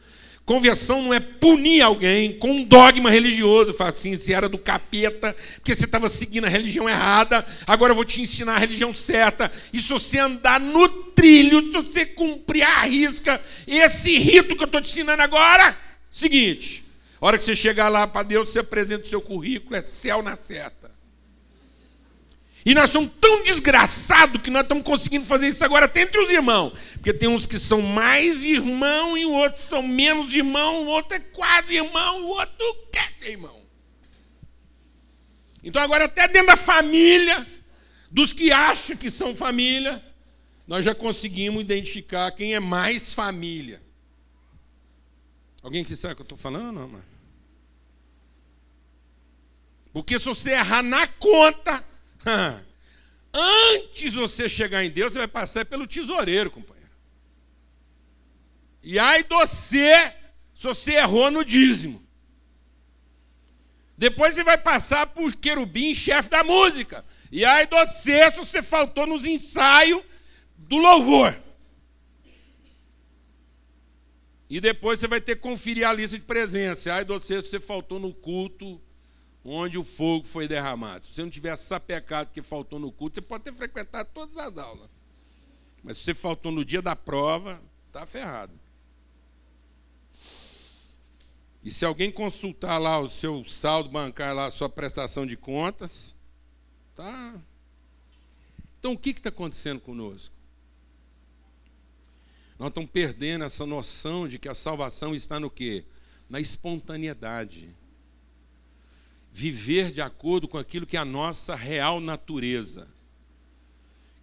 Conversão 0.49 1.02
não 1.02 1.12
é 1.12 1.21
punir 1.21 1.83
alguém 1.83 2.38
com 2.38 2.50
um 2.52 2.64
dogma 2.64 3.11
religioso. 3.11 3.75
Fala 3.75 3.90
assim, 3.90 4.17
se 4.17 4.33
era 4.33 4.49
do 4.49 4.57
capeta, 4.57 5.37
porque 5.57 5.75
você 5.75 5.85
estava 5.85 6.09
seguindo 6.09 6.47
a 6.47 6.49
religião 6.49 6.88
errada, 6.88 7.45
agora 7.67 7.90
eu 7.90 7.95
vou 7.95 8.05
te 8.07 8.23
ensinar 8.23 8.55
a 8.55 8.59
religião 8.59 8.95
certa. 8.95 9.52
E 9.75 9.83
se 9.83 9.90
você 9.90 10.19
andar 10.19 10.59
no 10.59 10.88
trilho, 10.88 11.71
se 11.71 11.73
você 11.73 12.07
cumprir 12.07 12.62
a 12.62 12.81
risca, 12.85 13.38
esse 13.67 14.17
rito 14.17 14.57
que 14.57 14.62
eu 14.62 14.67
estou 14.67 14.81
te 14.81 14.90
ensinando 14.90 15.23
agora, 15.23 15.76
seguinte, 16.11 16.83
a 17.21 17.26
hora 17.26 17.37
que 17.37 17.45
você 17.45 17.55
chegar 17.55 17.90
lá 17.90 18.07
para 18.07 18.23
Deus, 18.23 18.49
você 18.49 18.61
apresenta 18.61 19.05
o 19.05 19.09
seu 19.09 19.21
currículo, 19.21 19.76
é 19.76 19.85
céu 19.85 20.23
na 20.23 20.35
certa. 20.40 20.88
E 22.65 22.75
nós 22.75 22.91
somos 22.91 23.11
tão 23.21 23.43
desgraçados 23.43 24.43
que 24.43 24.50
nós 24.50 24.62
estamos 24.62 24.85
conseguindo 24.85 25.25
fazer 25.25 25.49
isso 25.49 25.65
agora 25.65 25.87
até 25.87 26.03
entre 26.03 26.21
os 26.21 26.31
irmãos. 26.31 26.73
Porque 26.95 27.12
tem 27.12 27.29
uns 27.29 27.47
que 27.47 27.59
são 27.59 27.81
mais 27.81 28.45
irmão 28.45 29.17
e 29.17 29.25
outros 29.25 29.65
são 29.65 29.83
menos 29.83 30.35
irmão, 30.35 30.85
o 30.85 30.87
outro 30.87 31.17
é 31.17 31.21
quase 31.21 31.77
irmão, 31.77 32.25
o 32.25 32.29
outro 32.29 32.88
quer 32.93 33.12
ser 33.19 33.31
irmão. 33.31 33.59
Então 35.62 35.81
agora 35.83 36.05
até 36.05 36.27
dentro 36.29 36.49
da 36.49 36.57
família, 36.57 37.47
dos 38.11 38.33
que 38.33 38.50
acham 38.50 38.97
que 38.97 39.11
são 39.11 39.35
família, 39.35 40.05
nós 40.67 40.85
já 40.85 40.95
conseguimos 40.95 41.62
identificar 41.62 42.31
quem 42.33 42.55
é 42.55 42.61
mais 42.61 43.15
família. 43.15 43.83
Alguém 45.62 45.85
que 45.85 45.97
sabe 45.97 46.12
o 46.12 46.17
que 46.17 46.23
eu 46.23 46.25
estou 46.25 46.38
falando 46.38 46.73
não, 46.73 46.88
mano? 46.88 47.05
Porque 49.93 50.19
se 50.19 50.27
você 50.27 50.53
errar 50.53 50.83
na 50.83 51.07
conta, 51.07 51.85
Antes 53.33 54.15
você 54.15 54.49
chegar 54.49 54.85
em 54.85 54.91
Deus, 54.91 55.13
você 55.13 55.19
vai 55.21 55.29
passar 55.29 55.65
pelo 55.65 55.87
tesoureiro, 55.87 56.51
companheiro. 56.51 56.91
E 58.83 58.99
aí 58.99 59.25
você, 59.29 59.95
se 60.55 60.65
você 60.65 60.95
errou 60.95 61.31
no 61.31 61.45
dízimo. 61.45 62.07
Depois 63.97 64.35
você 64.35 64.45
vai 64.45 64.57
passar 64.57 65.09
por 65.09 65.35
querubim, 65.35 65.95
chefe 65.95 66.31
da 66.31 66.45
música. 66.45 67.05
E 67.33 67.45
aí 67.45 67.67
do 67.67 67.85
sexto 67.89 68.45
você 68.45 68.63
faltou 68.63 69.07
nos 69.07 69.27
ensaios 69.27 70.03
do 70.57 70.77
louvor. 70.77 71.37
E 74.49 74.61
depois 74.61 75.01
você 75.01 75.09
vai 75.09 75.21
ter 75.21 75.37
que 75.37 75.43
conferir 75.43 75.87
a 75.87 75.93
lista 75.93 76.17
de 76.17 76.25
presença. 76.25 76.95
Aí 76.95 77.05
do 77.05 77.21
sexto 77.21 77.51
você 77.51 77.61
faltou 77.61 77.99
no 77.99 78.15
culto 78.15 78.81
onde 79.45 79.78
o 79.78 79.85
fogo 79.85 80.26
foi 80.26 80.47
derramado. 80.47 81.07
Se 81.07 81.14
você 81.14 81.23
não 81.23 81.30
tiver 81.30 81.57
sapecado 81.57 82.33
que 82.33 82.42
faltou 82.42 82.78
no 82.78 82.92
culto, 82.92 83.16
você 83.16 83.21
pode 83.21 83.45
ter 83.45 83.54
frequentado 83.54 84.11
todas 84.12 84.37
as 84.37 84.59
aulas. 84.59 84.88
Mas 85.83 85.97
se 85.99 86.04
você 86.04 86.14
faltou 86.14 86.52
no 86.52 86.64
dia 86.64 86.83
da 86.83 86.97
prova, 86.97 87.62
está 87.87 88.07
ferrado. 88.07 88.52
E 91.62 91.71
se 91.71 91.85
alguém 91.85 92.11
consultar 92.11 92.78
lá 92.78 92.99
o 92.99 93.09
seu 93.09 93.45
saldo 93.45 93.90
bancário, 93.90 94.37
lá, 94.37 94.47
a 94.47 94.50
sua 94.50 94.68
prestação 94.68 95.26
de 95.26 95.37
contas, 95.37 96.16
tá. 96.95 97.35
Então 98.78 98.92
o 98.92 98.99
que 98.99 99.11
está 99.11 99.28
acontecendo 99.28 99.80
conosco? 99.80 100.35
Nós 102.59 102.68
estamos 102.68 102.90
perdendo 102.90 103.45
essa 103.45 103.64
noção 103.64 104.26
de 104.26 104.38
que 104.38 104.49
a 104.49 104.54
salvação 104.54 105.14
está 105.14 105.38
no 105.38 105.50
quê? 105.50 105.85
Na 106.28 106.40
espontaneidade. 106.40 107.75
Viver 109.38 109.92
de 109.92 110.00
acordo 110.00 110.49
com 110.49 110.59
aquilo 110.59 110.85
que 110.85 110.97
é 110.97 111.00
a 111.00 111.04
nossa 111.04 111.54
real 111.54 112.00
natureza. 112.00 112.88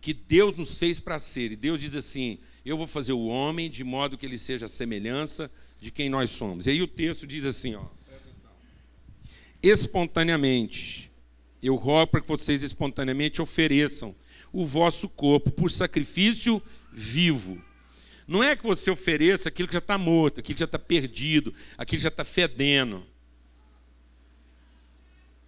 Que 0.02 0.14
Deus 0.14 0.58
nos 0.58 0.78
fez 0.78 1.00
para 1.00 1.18
ser. 1.20 1.54
E 1.54 1.56
Deus 1.56 1.80
diz 1.80 1.96
assim: 1.96 2.38
Eu 2.66 2.76
vou 2.76 2.86
fazer 2.86 3.14
o 3.14 3.26
homem 3.28 3.70
de 3.70 3.82
modo 3.82 4.18
que 4.18 4.26
ele 4.26 4.38
seja 4.38 4.66
a 4.66 4.68
semelhança 4.68 5.50
de 5.80 5.90
quem 5.90 6.10
nós 6.10 6.32
somos. 6.32 6.68
E 6.68 6.72
aí 6.72 6.82
o 6.82 6.88
texto 6.88 7.26
diz 7.26 7.46
assim, 7.46 7.76
ó, 7.76 7.86
espontaneamente, 9.64 11.10
eu 11.64 11.76
rogo 11.76 12.12
para 12.12 12.22
que 12.22 12.28
vocês 12.28 12.62
espontaneamente 12.62 13.42
ofereçam 13.42 14.14
o 14.52 14.66
vosso 14.66 15.08
corpo 15.08 15.50
por 15.50 15.72
sacrifício 15.72 16.62
vivo. 16.92 17.58
Não 18.28 18.44
é 18.44 18.54
que 18.54 18.64
você 18.64 18.92
ofereça 18.92 19.48
aquilo 19.48 19.70
que 19.70 19.76
já 19.76 19.80
está 19.80 19.98
morto, 19.98 20.42
aquilo 20.42 20.56
que 20.56 20.60
já 20.60 20.66
está 20.66 20.80
perdido, 20.80 21.54
aquilo 21.78 22.00
que 22.00 22.04
já 22.04 22.10
está 22.10 22.26
fedendo. 22.26 23.15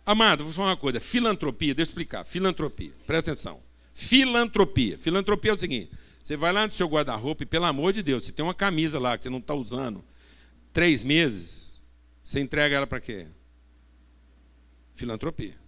Amado, 0.08 0.46
vou 0.46 0.54
falar 0.54 0.70
uma 0.70 0.78
coisa: 0.78 1.02
filantropia, 1.02 1.76
deixa 1.76 1.90
eu 1.90 1.92
explicar. 1.92 2.24
Filantropia, 2.24 2.94
presta 3.06 3.32
atenção. 3.34 3.62
Filantropia. 3.94 4.98
Filantropia 4.98 5.52
é 5.52 5.54
o 5.54 5.60
seguinte: 5.60 5.92
você 6.24 6.38
vai 6.38 6.54
lá 6.54 6.66
no 6.66 6.72
seu 6.72 6.88
guarda-roupa 6.88 7.44
e, 7.44 7.46
pelo 7.46 7.66
amor 7.66 7.92
de 7.92 8.02
Deus, 8.02 8.26
se 8.26 8.32
tem 8.32 8.42
uma 8.42 8.54
camisa 8.54 9.00
lá 9.00 9.18
que 9.18 9.26
você 9.26 9.30
não 9.30 9.40
está 9.40 9.54
usando, 9.54 10.02
três 10.72 11.04
meses, 11.04 11.86
você 12.24 12.40
entrega 12.40 12.78
ela 12.78 12.88
para 12.88 13.02
quê? 13.02 13.28
Filantropia. 14.96 15.60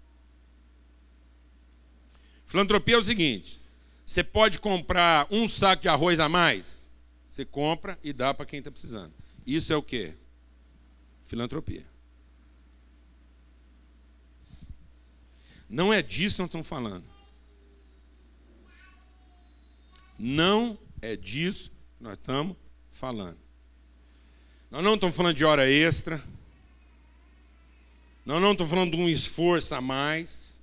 Filantropia 2.46 2.96
é 2.96 3.00
o 3.00 3.04
seguinte: 3.04 3.60
você 4.06 4.24
pode 4.24 4.58
comprar 4.60 5.28
um 5.30 5.50
saco 5.50 5.82
de 5.82 5.90
arroz 5.90 6.18
a 6.22 6.30
mais, 6.30 6.90
você 7.28 7.44
compra 7.44 8.00
e 8.02 8.14
dá 8.14 8.34
para 8.34 8.46
quem 8.46 8.60
está 8.60 8.72
precisando. 8.72 9.14
Isso 9.46 9.74
é 9.74 9.76
o 9.76 9.84
quê? 9.84 10.14
Filantropia. 11.26 11.89
Não 15.70 15.94
é 15.94 16.02
disso 16.02 16.38
que 16.38 16.42
nós 16.42 16.50
estamos 16.50 16.68
falando. 16.68 17.04
Não 20.18 20.78
é 21.02 21.16
disso 21.16 21.70
que 21.70 22.04
nós 22.04 22.14
estamos 22.14 22.58
falando. 22.92 23.38
Nós 24.72 24.84
não 24.84 24.96
estamos 24.96 25.16
falando 25.16 25.36
de 25.36 25.46
hora 25.46 25.70
extra. 25.70 26.24
Nós 28.26 28.42
não 28.42 28.52
estamos 28.52 28.70
falando 28.70 28.92
de 28.92 28.98
um 28.98 29.08
esforço 29.08 29.74
a 29.76 29.82
mais. 29.82 30.62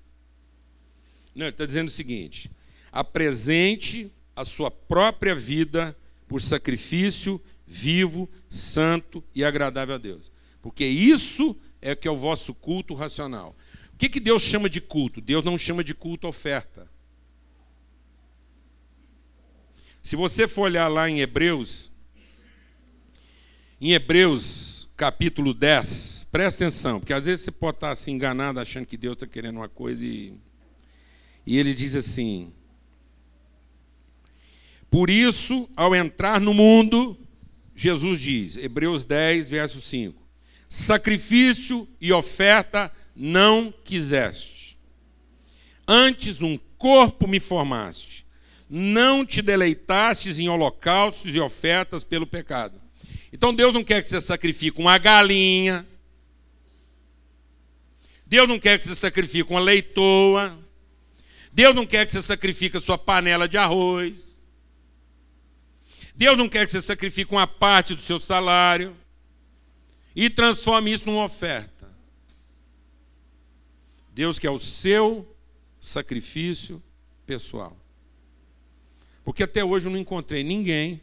Não, 1.35 1.47
ele 1.47 1.51
está 1.51 1.65
dizendo 1.65 1.89
o 1.89 1.93
seguinte: 1.93 2.51
apresente 2.91 4.13
a 4.35 4.45
sua 4.45 4.71
própria 4.71 5.35
vida 5.35 5.97
por 6.29 6.41
sacrifício 6.41 7.41
vivo, 7.67 8.29
santo 8.49 9.25
e 9.35 9.45
agradável 9.45 9.95
a 9.95 9.99
Deus. 9.99 10.31
Porque 10.63 10.85
isso 10.85 11.57
é 11.81 11.95
que 11.95 12.07
é 12.07 12.11
o 12.11 12.17
vosso 12.17 12.55
culto 12.55 12.95
racional. 12.95 13.57
O 13.97 13.99
que, 13.99 14.11
que 14.11 14.21
Deus 14.21 14.43
chama 14.43 14.69
de 14.69 14.79
culto? 14.79 15.23
Deus 15.23 15.43
não 15.43 15.57
chama 15.57 15.83
de 15.83 15.95
culto 15.95 16.29
oferta. 16.29 16.87
Se 20.03 20.15
você 20.15 20.47
for 20.47 20.65
olhar 20.65 20.87
lá 20.89 21.09
em 21.09 21.21
Hebreus, 21.21 21.91
em 23.81 23.93
Hebreus 23.95 24.87
capítulo 24.99 25.55
10, 25.55 26.29
presta 26.31 26.67
atenção, 26.67 27.01
porque 27.01 27.15
às 27.15 27.25
vezes 27.25 27.47
você 27.47 27.51
pode 27.51 27.79
estar 27.79 27.91
assim 27.91 28.13
enganado 28.13 28.61
achando 28.61 28.85
que 28.85 28.99
Deus 28.99 29.15
está 29.17 29.27
querendo 29.27 29.57
uma 29.57 29.69
coisa 29.69 30.05
e, 30.05 30.35
e 31.47 31.57
ele 31.57 31.73
diz 31.73 31.97
assim: 31.97 32.53
Por 34.91 35.09
isso, 35.09 35.71
ao 35.75 35.97
entrar 35.97 36.39
no 36.39 36.53
mundo, 36.53 37.19
Jesus 37.75 38.21
diz, 38.21 38.59
Hebreus 38.59 39.07
10, 39.07 39.49
verso 39.49 39.81
5: 39.81 40.26
Sacrifício 40.69 41.89
e 42.01 42.13
oferta 42.13 42.93
não 43.15 43.73
quiseste, 43.85 44.77
antes 45.87 46.43
um 46.43 46.59
corpo 46.77 47.27
me 47.29 47.41
formaste, 47.41 48.27
não 48.69 49.25
te 49.25 49.41
deleitastes 49.41 50.39
em 50.41 50.49
holocaustos 50.49 51.35
e 51.35 51.41
ofertas 51.41 52.03
pelo 52.03 52.27
pecado. 52.27 52.81
Então 53.33 53.55
Deus 53.55 53.73
não 53.73 53.85
quer 53.85 54.03
que 54.03 54.09
você 54.09 54.21
sacrifique 54.21 54.81
uma 54.81 54.99
galinha. 54.99 55.87
Deus 58.27 58.49
não 58.49 58.59
quer 58.59 58.79
que 58.79 58.85
você 58.85 58.95
sacrifique 58.95 59.51
uma 59.51 59.61
leitoa. 59.61 60.59
Deus 61.53 61.75
não 61.75 61.87
quer 61.87 62.05
que 62.05 62.13
você 62.13 62.23
sacrifique 62.23 62.77
a 62.77 62.81
sua 62.81 62.99
panela 62.99 63.49
de 63.49 63.57
arroz. 63.57 64.37
Deus 66.15 66.37
não 66.37 66.49
quer 66.49 66.67
que 66.67 66.73
você 66.73 66.83
sacrifique 66.83 67.31
uma 67.31 67.47
parte 67.47 67.95
do 67.95 68.03
seu 68.03 68.19
salário 68.19 68.97
e 70.17 70.31
transforme 70.31 70.91
isso 70.91 71.05
numa 71.05 71.25
oferta. 71.25 71.95
Deus 74.15 74.39
quer 74.39 74.49
o 74.49 74.59
seu 74.59 75.37
sacrifício 75.79 76.83
pessoal. 77.27 77.77
Porque 79.23 79.43
até 79.43 79.63
hoje 79.63 79.87
eu 79.87 79.93
não 79.93 79.99
encontrei 79.99 80.43
ninguém 80.43 81.03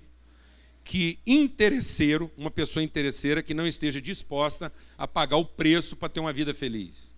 que 0.84 1.19
interesseiro, 1.28 2.32
uma 2.36 2.49
pessoa 2.49 2.84
interesseira 2.84 3.43
que 3.43 3.54
não 3.54 3.67
esteja 3.67 4.02
disposta 4.02 4.73
a 4.97 5.08
pagar 5.08 5.38
o 5.38 5.45
preço 5.45 5.95
para 5.95 6.10
ter 6.10 6.19
uma 6.19 6.34
vida 6.34 6.54
feliz. 6.54 7.13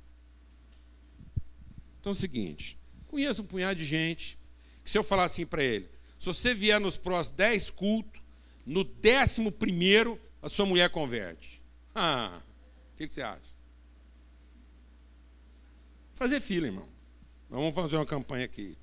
Então 2.01 2.11
é 2.11 2.11
o 2.11 2.15
seguinte, 2.15 2.77
conheço 3.07 3.41
um 3.41 3.47
punhado 3.47 3.79
de 3.79 3.85
gente 3.85 4.37
que 4.83 4.91
se 4.91 4.97
eu 4.97 5.03
falar 5.03 5.23
assim 5.23 5.45
para 5.45 5.63
ele, 5.63 5.87
se 6.19 6.27
você 6.27 6.53
vier 6.53 6.79
nos 6.79 6.97
próximos 6.97 7.37
dez 7.37 7.69
cultos, 7.69 8.21
no 8.65 8.83
décimo 8.83 9.49
primeiro 9.49 10.19
a 10.41 10.49
sua 10.49 10.65
mulher 10.65 10.89
converte. 10.89 11.64
Ah, 11.95 12.41
o 12.93 12.97
que, 12.97 13.07
que 13.07 13.13
você 13.13 13.21
acha? 13.21 13.55
Fazer 16.13 16.41
fila, 16.41 16.67
irmão. 16.67 16.89
Vamos 17.49 17.73
fazer 17.73 17.95
uma 17.95 18.05
campanha 18.05 18.43
aqui. 18.43 18.77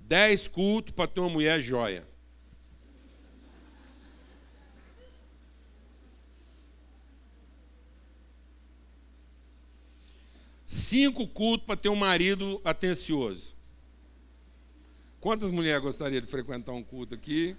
Dez 0.00 0.48
cultos 0.48 0.92
para 0.92 1.06
ter 1.06 1.20
uma 1.20 1.30
mulher 1.30 1.60
joia. 1.60 2.06
Cinco 10.64 11.28
cultos 11.28 11.64
para 11.66 11.76
ter 11.76 11.88
um 11.88 11.94
marido 11.94 12.60
atencioso. 12.64 13.54
Quantas 15.20 15.50
mulheres 15.50 15.82
gostariam 15.82 16.20
de 16.20 16.26
frequentar 16.26 16.72
um 16.72 16.82
culto 16.82 17.14
aqui? 17.14 17.56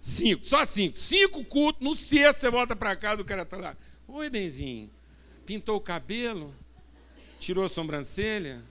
Cinco, 0.00 0.44
só 0.44 0.64
cinco. 0.66 0.98
Cinco 0.98 1.44
cultos, 1.44 1.82
no 1.82 1.94
sexto 1.94 2.40
você 2.40 2.50
volta 2.50 2.74
para 2.74 2.96
casa, 2.96 3.20
o 3.20 3.24
cara 3.24 3.42
está 3.42 3.56
lá. 3.58 3.76
Oi, 4.08 4.30
benzinho. 4.30 4.90
Pintou 5.44 5.76
o 5.76 5.80
cabelo? 5.80 6.54
Tirou 7.38 7.64
a 7.64 7.68
sobrancelha? 7.68 8.62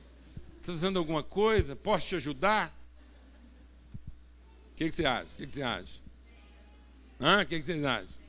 Está 0.60 0.72
usando 0.72 0.98
alguma 0.98 1.24
coisa? 1.24 1.76
Posso 1.76 2.08
te 2.08 2.16
ajudar? 2.16 2.76
O 4.72 4.76
que, 4.76 4.86
que, 4.86 4.92
você 4.92 5.06
acha? 5.06 5.24
O 5.24 5.36
que, 5.38 5.48
que, 5.48 5.54
você 5.54 5.62
acha? 5.62 6.02
Hã? 7.20 7.42
O 7.42 7.46
que, 7.46 7.60
que 7.60 7.66
vocês 7.66 7.84
acham? 7.84 8.26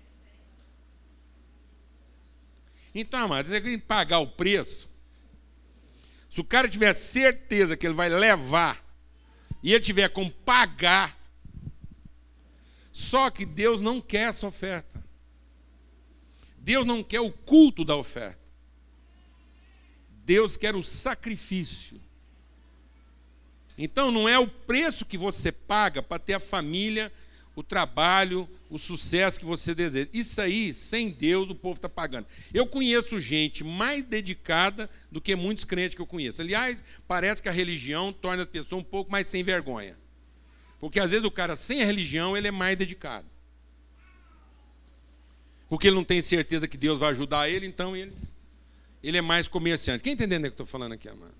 Então, 2.94 3.20
amados, 3.20 3.50
você 3.50 3.60
tem 3.60 3.78
que 3.78 3.84
pagar 3.84 4.20
o 4.20 4.26
preço 4.26 4.88
se 6.36 6.40
o 6.42 6.44
cara 6.44 6.68
tiver 6.68 6.92
certeza 6.92 7.78
que 7.78 7.86
ele 7.86 7.94
vai 7.94 8.10
levar 8.10 8.84
e 9.62 9.72
ele 9.72 9.82
tiver 9.82 10.06
como 10.10 10.30
pagar, 10.30 11.18
só 12.92 13.30
que 13.30 13.46
Deus 13.46 13.80
não 13.80 14.02
quer 14.02 14.28
essa 14.28 14.46
oferta. 14.46 15.02
Deus 16.66 16.84
não 16.84 17.00
quer 17.00 17.20
o 17.20 17.30
culto 17.30 17.84
da 17.84 17.94
oferta. 17.94 18.40
Deus 20.24 20.56
quer 20.56 20.74
o 20.74 20.82
sacrifício. 20.82 22.00
Então 23.78 24.10
não 24.10 24.28
é 24.28 24.36
o 24.36 24.48
preço 24.48 25.06
que 25.06 25.16
você 25.16 25.52
paga 25.52 26.02
para 26.02 26.18
ter 26.18 26.34
a 26.34 26.40
família 26.40 27.12
o 27.54 27.62
trabalho, 27.62 28.46
o 28.68 28.78
sucesso 28.78 29.38
que 29.38 29.46
você 29.46 29.74
deseja. 29.74 30.10
Isso 30.12 30.42
aí, 30.42 30.74
sem 30.74 31.08
Deus, 31.08 31.48
o 31.48 31.54
povo 31.54 31.76
está 31.76 31.88
pagando. 31.88 32.26
Eu 32.52 32.66
conheço 32.66 33.18
gente 33.18 33.64
mais 33.64 34.04
dedicada 34.04 34.90
do 35.10 35.22
que 35.22 35.34
muitos 35.34 35.64
crentes 35.64 35.94
que 35.94 36.02
eu 36.02 36.06
conheço. 36.06 36.42
Aliás, 36.42 36.84
parece 37.08 37.42
que 37.42 37.48
a 37.48 37.52
religião 37.52 38.12
torna 38.12 38.42
as 38.42 38.48
pessoas 38.48 38.82
um 38.82 38.84
pouco 38.84 39.10
mais 39.10 39.28
sem 39.28 39.42
vergonha. 39.42 39.96
Porque 40.78 41.00
às 41.00 41.12
vezes 41.12 41.24
o 41.24 41.30
cara 41.30 41.56
sem 41.56 41.82
a 41.82 41.86
religião, 41.86 42.36
ele 42.36 42.48
é 42.48 42.50
mais 42.50 42.76
dedicado. 42.76 43.35
Porque 45.68 45.88
ele 45.88 45.96
não 45.96 46.04
tem 46.04 46.20
certeza 46.20 46.68
que 46.68 46.76
Deus 46.76 46.98
vai 46.98 47.10
ajudar 47.10 47.48
ele, 47.48 47.66
então 47.66 47.96
ele, 47.96 48.12
ele 49.02 49.18
é 49.18 49.22
mais 49.22 49.48
comerciante. 49.48 50.02
Quem 50.02 50.12
entendendo 50.12 50.40
o 50.40 50.42
que 50.42 50.48
eu 50.48 50.64
estou 50.64 50.66
falando 50.66 50.92
aqui, 50.92 51.08
amado? 51.08 51.34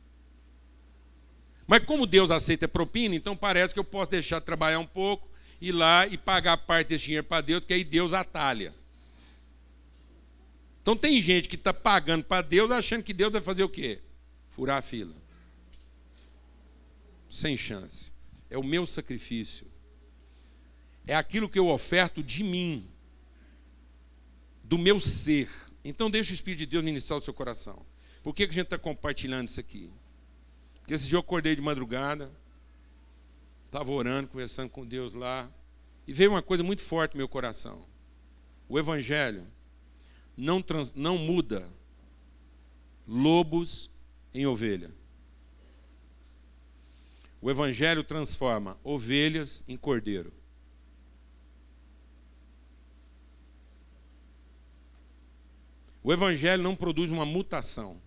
Mas 1.66 1.84
como 1.84 2.06
Deus 2.06 2.30
aceita 2.30 2.68
propina, 2.68 3.14
então 3.14 3.36
parece 3.36 3.74
que 3.74 3.80
eu 3.80 3.84
posso 3.84 4.10
deixar 4.10 4.38
de 4.38 4.44
trabalhar 4.44 4.78
um 4.78 4.86
pouco, 4.86 5.28
ir 5.60 5.72
lá 5.72 6.06
e 6.06 6.16
pagar 6.16 6.56
parte 6.58 6.88
desse 6.88 7.06
dinheiro 7.06 7.26
para 7.26 7.40
Deus, 7.40 7.60
porque 7.60 7.74
aí 7.74 7.84
Deus 7.84 8.14
atalha. 8.14 8.74
Então 10.82 10.96
tem 10.96 11.20
gente 11.20 11.48
que 11.48 11.56
está 11.56 11.74
pagando 11.74 12.24
para 12.24 12.42
Deus 12.42 12.70
achando 12.70 13.02
que 13.02 13.12
Deus 13.12 13.32
vai 13.32 13.40
fazer 13.40 13.64
o 13.64 13.68
quê? 13.68 13.98
Furar 14.50 14.78
a 14.78 14.82
fila. 14.82 15.14
Sem 17.28 17.56
chance. 17.56 18.12
É 18.48 18.56
o 18.56 18.62
meu 18.62 18.86
sacrifício. 18.86 19.66
É 21.04 21.16
aquilo 21.16 21.48
que 21.48 21.58
eu 21.58 21.68
oferto 21.68 22.22
de 22.22 22.44
mim, 22.44 22.88
do 24.68 24.76
meu 24.78 25.00
ser. 25.00 25.48
Então 25.84 26.10
deixa 26.10 26.32
o 26.32 26.34
Espírito 26.34 26.60
de 26.60 26.66
Deus 26.66 26.84
ministrar 26.84 27.18
o 27.18 27.22
seu 27.22 27.32
coração. 27.32 27.84
Por 28.22 28.34
que, 28.34 28.46
que 28.46 28.50
a 28.50 28.54
gente 28.54 28.64
está 28.66 28.78
compartilhando 28.78 29.48
isso 29.48 29.60
aqui? 29.60 29.90
Porque 30.80 30.94
esse 30.94 31.08
dia 31.08 31.16
eu 31.16 31.20
acordei 31.20 31.54
de 31.54 31.62
madrugada, 31.62 32.30
Estava 33.66 33.92
orando, 33.92 34.28
conversando 34.28 34.70
com 34.70 34.86
Deus 34.86 35.12
lá. 35.12 35.52
E 36.06 36.12
veio 36.12 36.30
uma 36.30 36.42
coisa 36.42 36.62
muito 36.62 36.80
forte 36.80 37.12
no 37.12 37.18
meu 37.18 37.28
coração. 37.28 37.84
O 38.68 38.78
Evangelho 38.78 39.46
não, 40.36 40.62
trans, 40.62 40.94
não 40.94 41.18
muda 41.18 41.68
lobos 43.06 43.90
em 44.32 44.46
ovelha. 44.46 44.90
O 47.40 47.50
Evangelho 47.50 48.02
transforma 48.02 48.78
ovelhas 48.82 49.62
em 49.68 49.76
cordeiro. 49.76 50.32
O 56.06 56.12
Evangelho 56.12 56.62
não 56.62 56.76
produz 56.76 57.10
uma 57.10 57.26
mutação. 57.26 58.00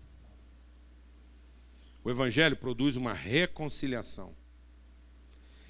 O 2.02 2.08
Evangelho 2.08 2.56
produz 2.56 2.96
uma 2.96 3.12
reconciliação. 3.12 4.34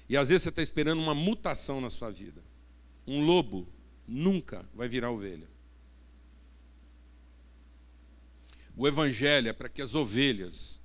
E 0.07 0.15
às 0.15 0.29
vezes 0.29 0.43
você 0.43 0.49
está 0.49 0.61
esperando 0.61 1.01
uma 1.01 1.13
mutação 1.13 1.81
na 1.81 1.89
sua 1.89 2.09
vida. 2.09 2.41
Um 3.05 3.25
lobo 3.25 3.67
nunca 4.07 4.65
vai 4.73 4.87
virar 4.87 5.11
ovelha. 5.11 5.49
O 8.77 8.87
Evangelho 8.87 9.49
é 9.49 9.53
para 9.53 9.67
que 9.67 9.81
as 9.81 9.93
ovelhas 9.93 10.81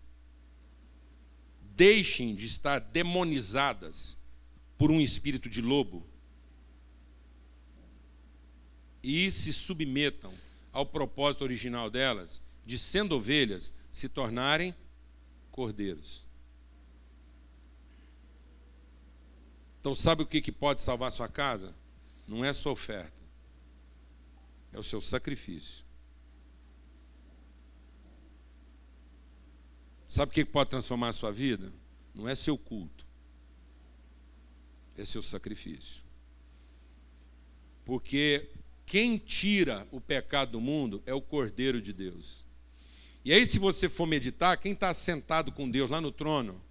deixem 1.76 2.34
de 2.34 2.44
estar 2.44 2.80
demonizadas 2.80 4.18
por 4.76 4.90
um 4.90 5.00
espírito 5.00 5.48
de 5.48 5.62
lobo 5.62 6.04
e 9.00 9.30
se 9.30 9.52
submetam 9.52 10.34
ao 10.76 10.84
propósito 10.84 11.42
original 11.42 11.88
delas, 11.88 12.42
de 12.64 12.78
sendo 12.78 13.16
ovelhas, 13.16 13.72
se 13.90 14.10
tornarem 14.10 14.76
cordeiros. 15.50 16.26
Então, 19.80 19.94
sabe 19.94 20.22
o 20.22 20.26
que 20.26 20.52
pode 20.52 20.82
salvar 20.82 21.10
sua 21.10 21.28
casa? 21.28 21.74
Não 22.26 22.44
é 22.44 22.52
sua 22.52 22.72
oferta, 22.72 23.22
é 24.72 24.78
o 24.78 24.82
seu 24.82 25.00
sacrifício. 25.00 25.84
Sabe 30.06 30.30
o 30.30 30.34
que 30.34 30.44
pode 30.44 30.70
transformar 30.70 31.08
a 31.08 31.12
sua 31.12 31.32
vida? 31.32 31.72
Não 32.14 32.28
é 32.28 32.34
seu 32.34 32.58
culto, 32.58 33.06
é 34.96 35.04
seu 35.04 35.22
sacrifício. 35.22 36.02
Porque 37.84 38.50
quem 38.86 39.18
tira 39.18 39.86
o 39.90 40.00
pecado 40.00 40.52
do 40.52 40.60
mundo 40.60 41.02
é 41.04 41.12
o 41.12 41.20
Cordeiro 41.20 41.82
de 41.82 41.92
Deus. 41.92 42.46
E 43.24 43.32
aí, 43.32 43.44
se 43.44 43.58
você 43.58 43.88
for 43.88 44.06
meditar, 44.06 44.56
quem 44.56 44.72
está 44.72 44.94
sentado 44.94 45.50
com 45.50 45.68
Deus 45.68 45.90
lá 45.90 46.00
no 46.00 46.12
trono, 46.12 46.62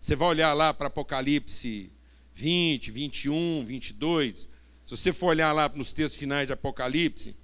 você 0.00 0.16
vai 0.16 0.28
olhar 0.28 0.54
lá 0.54 0.72
para 0.72 0.86
Apocalipse 0.86 1.92
20, 2.32 2.90
21, 2.90 3.64
22. 3.66 4.48
Se 4.86 4.96
você 4.96 5.12
for 5.12 5.26
olhar 5.26 5.52
lá 5.52 5.68
nos 5.68 5.92
textos 5.92 6.18
finais 6.18 6.46
de 6.46 6.54
Apocalipse, 6.54 7.36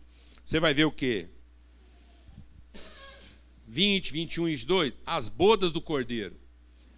você 0.43 0.59
vai 0.59 0.73
ver 0.73 0.87
o 0.87 0.91
quê? 0.91 1.29
20, 3.69 4.13
21 4.13 4.49
e 4.49 4.51
22, 4.53 4.93
as 5.05 5.29
bodas 5.29 5.71
do 5.71 5.81
cordeiro. 5.81 6.41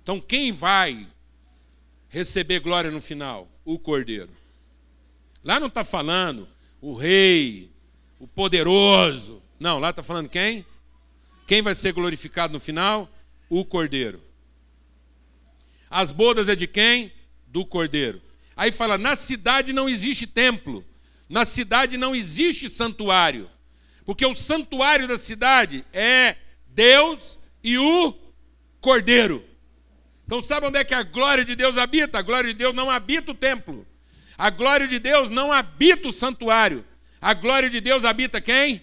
Então, 0.03 0.21
quem 0.21 0.53
vai 0.53 1.09
receber 2.09 2.61
glória 2.61 2.91
no 2.93 3.01
final? 3.01 3.51
O 3.65 3.79
cordeiro. 3.79 4.31
Lá 5.43 5.59
não 5.59 5.67
está 5.67 5.85
falando 5.85 6.49
o 6.83 6.92
rei, 6.95 7.73
o 8.21 8.29
poderoso. 8.29 9.42
Não, 9.59 9.79
lá 9.79 9.88
está 9.88 10.03
falando 10.03 10.29
quem? 10.29 10.66
Quem 11.47 11.62
vai 11.62 11.75
ser 11.75 11.95
glorificado 11.95 12.53
no 12.53 12.61
final? 12.61 13.09
O 13.49 13.64
cordeiro. 13.64 14.21
As 15.88 16.11
bodas 16.11 16.51
é 16.51 16.55
de 16.55 16.66
quem? 16.66 17.11
do 17.53 17.66
cordeiro. 17.66 18.21
Aí 18.57 18.73
fala: 18.73 18.97
na 18.97 19.14
cidade 19.14 19.73
não 19.73 19.88
existe 19.88 20.27
templo, 20.27 20.85
na 21.29 21.45
cidade 21.45 21.97
não 21.99 22.16
existe 22.16 22.68
santuário, 22.68 23.49
porque 24.05 24.25
o 24.25 24.35
santuário 24.35 25.07
da 25.07 25.18
cidade 25.18 25.85
é 25.92 26.37
Deus 26.66 27.38
e 27.62 27.77
o 27.79 28.14
cordeiro. 28.81 29.45
Então, 30.25 30.42
sabe 30.42 30.66
onde 30.66 30.79
é 30.79 30.85
que 30.85 30.95
a 30.95 31.03
glória 31.03 31.45
de 31.45 31.55
Deus 31.55 31.77
habita? 31.77 32.18
A 32.18 32.23
glória 32.23 32.53
de 32.53 32.59
Deus 32.59 32.75
não 32.75 32.90
habita 32.90 33.33
o 33.33 33.35
templo. 33.35 33.87
A 34.37 34.51
glória 34.51 34.88
de 34.88 34.99
Deus 34.99 35.31
não 35.31 35.53
habita 35.53 36.09
o 36.09 36.12
santuário. 36.12 36.85
A 37.21 37.35
glória 37.35 37.71
de 37.71 37.81
Deus 37.81 38.05
habita 38.05 38.40
quem? 38.40 38.83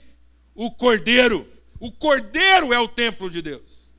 O 0.56 0.72
cordeiro. 0.72 1.48
O 1.80 1.92
cordeiro 1.92 2.74
é 2.74 2.80
o 2.80 2.88
templo 2.88 3.30
de 3.30 3.42
Deus. 3.42 3.90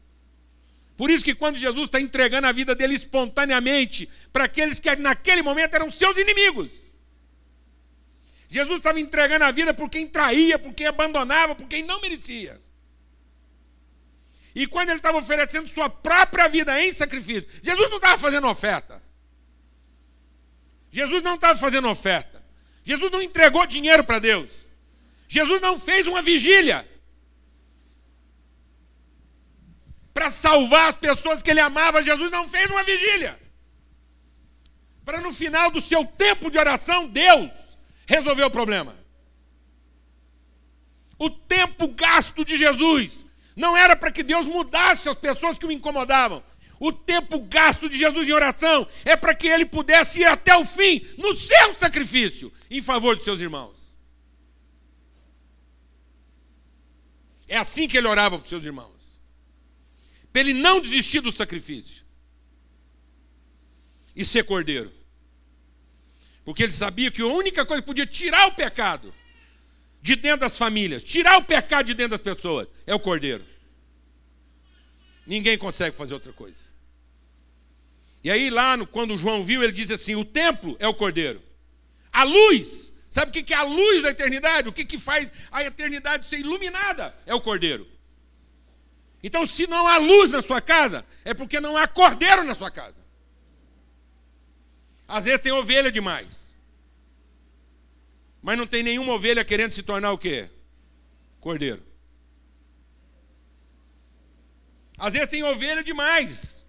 Por 0.97 1.11
isso 1.11 1.25
que 1.25 1.35
quando 1.35 1.57
Jesus 1.57 1.87
está 1.89 2.01
entregando 2.01 2.47
a 2.47 2.53
vida 2.53 2.75
dele 2.75 2.95
espontaneamente 2.95 4.09
para 4.33 4.45
aqueles 4.45 4.79
que 4.79 4.95
naquele 4.97 5.43
momento 5.43 5.75
eram 5.75 5.91
seus 5.91 6.17
inimigos. 6.19 6.91
Jesus 8.49 8.79
estava 8.79 9.01
entregando 9.01 9.45
a 9.45 9.51
vida 9.51 9.73
por 9.73 9.89
quem 9.89 10.07
traía, 10.07 10.59
por 10.59 10.75
quem 10.75 10.87
abandonava, 10.87 11.55
por 11.55 11.67
quem 11.69 11.83
não 11.83 12.01
merecia. 12.01 12.61
E 14.55 14.67
quando 14.67 14.91
ele 14.91 14.99
estava 14.99 15.19
oferecendo 15.19 15.69
sua 15.69 15.89
própria 15.89 16.49
vida 16.49 16.79
em 16.83 16.93
sacrifício, 16.93 17.49
Jesus 17.63 17.89
não 17.89 17.97
estava 17.97 18.19
fazendo 18.19 18.49
oferta. 18.49 19.03
Jesus 20.91 21.23
não 21.23 21.37
estava 21.37 21.59
fazendo 21.59 21.89
oferta. 21.89 22.43
Jesus 22.83 23.11
não 23.11 23.23
entregou 23.23 23.67
dinheiro 23.67 24.03
para 24.05 24.19
Deus. 24.19 24.67
Jesus 25.29 25.61
não 25.61 25.79
fez 25.79 26.07
uma 26.07 26.23
vigília. 26.23 26.89
para 30.21 30.29
salvar 30.29 30.91
as 30.91 30.97
pessoas 30.97 31.41
que 31.41 31.51
ele 31.51 31.61
amava, 31.61 32.03
Jesus 32.03 32.31
não 32.31 32.47
fez 32.47 32.71
uma 32.71 32.83
vigília. 32.83 33.41
Para 35.03 35.19
no 35.19 35.33
final 35.33 35.71
do 35.71 35.81
seu 35.81 36.05
tempo 36.05 36.51
de 36.51 36.59
oração, 36.59 37.09
Deus 37.09 37.51
resolver 38.07 38.45
o 38.45 38.51
problema. 38.51 38.95
O 41.19 41.31
tempo 41.31 41.89
gasto 41.89 42.45
de 42.45 42.57
Jesus 42.59 43.25
não 43.57 43.75
era 43.75 43.97
para 43.97 44.11
que 44.11 44.23
Deus 44.23 44.47
mudasse 44.47 45.09
as 45.09 45.17
pessoas 45.17 45.59
que 45.59 45.65
o 45.65 45.73
incomodavam. 45.73 46.43
O 46.81 46.91
tempo 46.91 47.39
gasto 47.41 47.89
de 47.89 47.97
Jesus 47.97 48.29
em 48.29 48.33
oração 48.33 48.89
é 49.05 49.15
para 49.15 49.35
que 49.35 49.47
ele 49.47 49.67
pudesse 49.67 50.21
ir 50.21 50.25
até 50.25 50.57
o 50.57 50.67
fim 50.67 51.07
no 51.17 51.37
seu 51.37 51.75
sacrifício 51.77 52.53
em 52.69 52.83
favor 52.83 53.15
de 53.15 53.23
seus 53.23 53.41
irmãos. 53.41 53.95
É 57.47 57.57
assim 57.57 57.87
que 57.87 57.97
ele 57.97 58.09
orava 58.09 58.37
para 58.39 58.45
os 58.45 58.49
seus 58.49 58.65
irmãos 58.65 59.01
para 60.33 60.43
ele 60.43 60.55
não 60.55 60.81
desistir 60.81 61.21
do 61.21 61.33
sacrifício 61.33 62.05
e 64.15 64.25
ser 64.25 64.45
cordeiro. 64.45 64.93
Porque 66.45 66.63
ele 66.63 66.73
sabia 66.73 67.11
que 67.11 67.23
a 67.23 67.27
única 67.27 67.67
coisa 67.67 67.83
que 67.83 67.87
podia 67.87 68.07
tirar 68.07 68.47
o 68.47 68.55
pecado 68.55 69.13
de 70.01 70.17
dentro 70.17 70.41
das 70.41 70.57
famílias, 70.57 71.03
tirar 71.03 71.37
o 71.39 71.45
pecado 71.45 71.87
de 71.87 71.95
dentro 71.95 72.17
das 72.17 72.21
pessoas, 72.21 72.69
é 72.87 72.95
o 72.95 73.01
cordeiro. 73.01 73.45
Ninguém 75.27 75.59
consegue 75.59 75.97
fazer 75.97 76.15
outra 76.15 76.33
coisa. 76.33 76.70
E 78.23 78.31
aí, 78.31 78.51
lá, 78.51 78.77
no, 78.77 78.87
quando 78.87 79.17
João 79.17 79.43
viu, 79.43 79.63
ele 79.63 79.73
diz 79.73 79.91
assim: 79.91 80.15
o 80.15 80.25
templo 80.25 80.77
é 80.79 80.87
o 80.87 80.95
cordeiro. 80.95 81.43
A 82.13 82.23
luz, 82.23 82.93
sabe 83.09 83.31
o 83.31 83.45
que 83.45 83.53
é 83.53 83.57
a 83.57 83.63
luz 83.63 84.03
da 84.03 84.11
eternidade? 84.11 84.69
O 84.69 84.73
que 84.73 84.99
faz 84.99 85.31
a 85.51 85.65
eternidade 85.65 86.27
ser 86.27 86.39
iluminada? 86.39 87.15
É 87.25 87.35
o 87.35 87.41
cordeiro. 87.41 87.87
Então, 89.23 89.47
se 89.47 89.67
não 89.67 89.87
há 89.87 89.99
luz 89.99 90.31
na 90.31 90.43
sua 90.43 90.61
casa, 90.61 91.05
é 91.25 91.35
porque 91.35 91.61
não 91.61 91.77
há 91.77 91.87
cordeiro 91.87 92.43
na 92.45 92.55
sua 92.55 92.71
casa. 92.71 93.01
Às 95.07 95.25
vezes 95.25 95.41
tem 95.41 95.53
ovelha 95.53 95.91
demais. 95.91 96.55
Mas 98.43 98.57
não 98.57 98.67
tem 98.67 98.83
nenhuma 98.83 99.13
ovelha 99.13 99.45
querendo 99.45 99.73
se 99.73 99.83
tornar 99.83 100.13
o 100.13 100.19
quê? 100.19 100.49
Cordeiro. 101.39 101.83
Às 104.97 105.13
vezes 105.13 105.29
tem 105.29 105.43
ovelha 105.43 105.83
demais. 105.83 106.60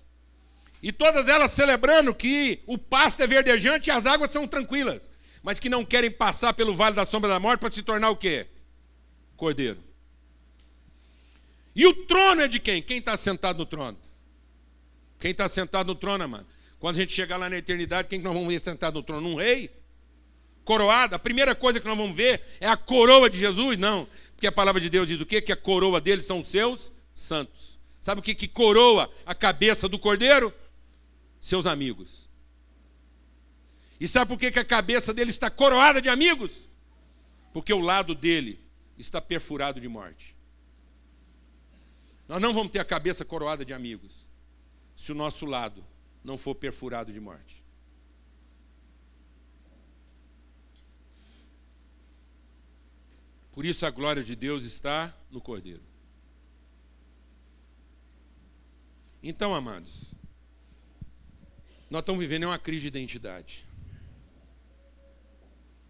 E 0.81 0.91
todas 0.91 1.27
elas 1.27 1.51
celebrando 1.51 2.13
que 2.13 2.61
o 2.65 2.77
pasto 2.77 3.21
é 3.21 3.27
verdejante 3.27 3.89
e 3.89 3.91
as 3.91 4.05
águas 4.05 4.31
são 4.31 4.47
tranquilas. 4.47 5.07
Mas 5.43 5.59
que 5.59 5.69
não 5.69 5.85
querem 5.85 6.09
passar 6.09 6.53
pelo 6.53 6.73
vale 6.73 6.95
da 6.95 7.05
sombra 7.05 7.29
da 7.29 7.39
morte 7.39 7.59
para 7.59 7.71
se 7.71 7.83
tornar 7.83 8.09
o 8.09 8.15
quê? 8.15 8.47
Cordeiro. 9.35 9.83
E 11.75 11.85
o 11.85 11.93
trono 12.05 12.41
é 12.41 12.47
de 12.47 12.59
quem? 12.59 12.81
Quem 12.81 12.97
está 12.97 13.15
sentado 13.15 13.57
no 13.57 13.65
trono? 13.65 13.97
Quem 15.19 15.31
está 15.31 15.47
sentado 15.47 15.87
no 15.87 15.95
trono, 15.95 16.27
mano? 16.27 16.47
Quando 16.79 16.95
a 16.95 16.99
gente 16.99 17.13
chegar 17.13 17.37
lá 17.37 17.49
na 17.49 17.57
eternidade, 17.57 18.07
quem 18.07 18.19
que 18.19 18.25
nós 18.25 18.33
vamos 18.33 18.51
ver 18.51 18.59
sentado 18.59 18.95
no 18.95 19.03
trono? 19.03 19.29
Um 19.29 19.35
rei? 19.35 19.69
Coroado? 20.65 21.15
A 21.15 21.19
primeira 21.19 21.53
coisa 21.55 21.79
que 21.79 21.87
nós 21.87 21.97
vamos 21.97 22.15
ver 22.15 22.41
é 22.59 22.67
a 22.67 22.75
coroa 22.75 23.29
de 23.29 23.37
Jesus? 23.37 23.77
Não. 23.77 24.07
Porque 24.35 24.47
a 24.47 24.51
palavra 24.51 24.81
de 24.81 24.89
Deus 24.89 25.07
diz 25.07 25.21
o 25.21 25.25
quê? 25.25 25.41
Que 25.41 25.51
a 25.51 25.55
coroa 25.55 26.01
dele 26.01 26.23
são 26.23 26.41
os 26.41 26.49
seus 26.49 26.91
santos. 27.13 27.79
Sabe 27.99 28.19
o 28.19 28.23
que, 28.23 28.33
que 28.33 28.47
coroa 28.47 29.11
a 29.25 29.35
cabeça 29.35 29.87
do 29.87 29.99
cordeiro? 29.99 30.51
Seus 31.41 31.65
amigos. 31.65 32.29
E 33.99 34.07
sabe 34.07 34.29
por 34.29 34.39
que, 34.39 34.51
que 34.51 34.59
a 34.59 34.65
cabeça 34.65 35.13
dele 35.13 35.31
está 35.31 35.49
coroada 35.49 36.01
de 36.01 36.07
amigos? 36.07 36.69
Porque 37.51 37.73
o 37.73 37.81
lado 37.81 38.15
dele 38.15 38.59
está 38.97 39.19
perfurado 39.19 39.81
de 39.81 39.89
morte. 39.89 40.35
Nós 42.27 42.41
não 42.41 42.53
vamos 42.53 42.71
ter 42.71 42.79
a 42.79 42.85
cabeça 42.85 43.25
coroada 43.25 43.65
de 43.65 43.73
amigos 43.73 44.29
se 44.95 45.11
o 45.11 45.15
nosso 45.15 45.45
lado 45.45 45.83
não 46.23 46.37
for 46.37 46.55
perfurado 46.55 47.11
de 47.11 47.19
morte. 47.19 47.61
Por 53.51 53.65
isso 53.65 53.85
a 53.85 53.89
glória 53.89 54.23
de 54.23 54.35
Deus 54.35 54.63
está 54.63 55.13
no 55.29 55.41
Cordeiro. 55.41 55.83
Então, 59.21 59.53
amados, 59.53 60.15
nós 61.91 62.03
estamos 62.03 62.21
vivendo 62.21 62.45
uma 62.45 62.57
crise 62.57 62.83
de 62.83 62.87
identidade. 62.87 63.67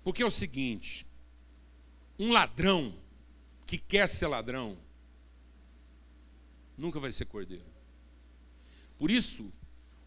Porque 0.04 0.24
é 0.24 0.26
o 0.26 0.32
seguinte: 0.32 1.06
um 2.18 2.32
ladrão 2.32 2.94
que 3.68 3.78
quer 3.78 4.08
ser 4.08 4.26
ladrão 4.26 4.76
nunca 6.76 7.00
vai 7.00 7.12
ser 7.12 7.26
cordeiro. 7.26 7.72
Por 8.98 9.12
isso, 9.12 9.54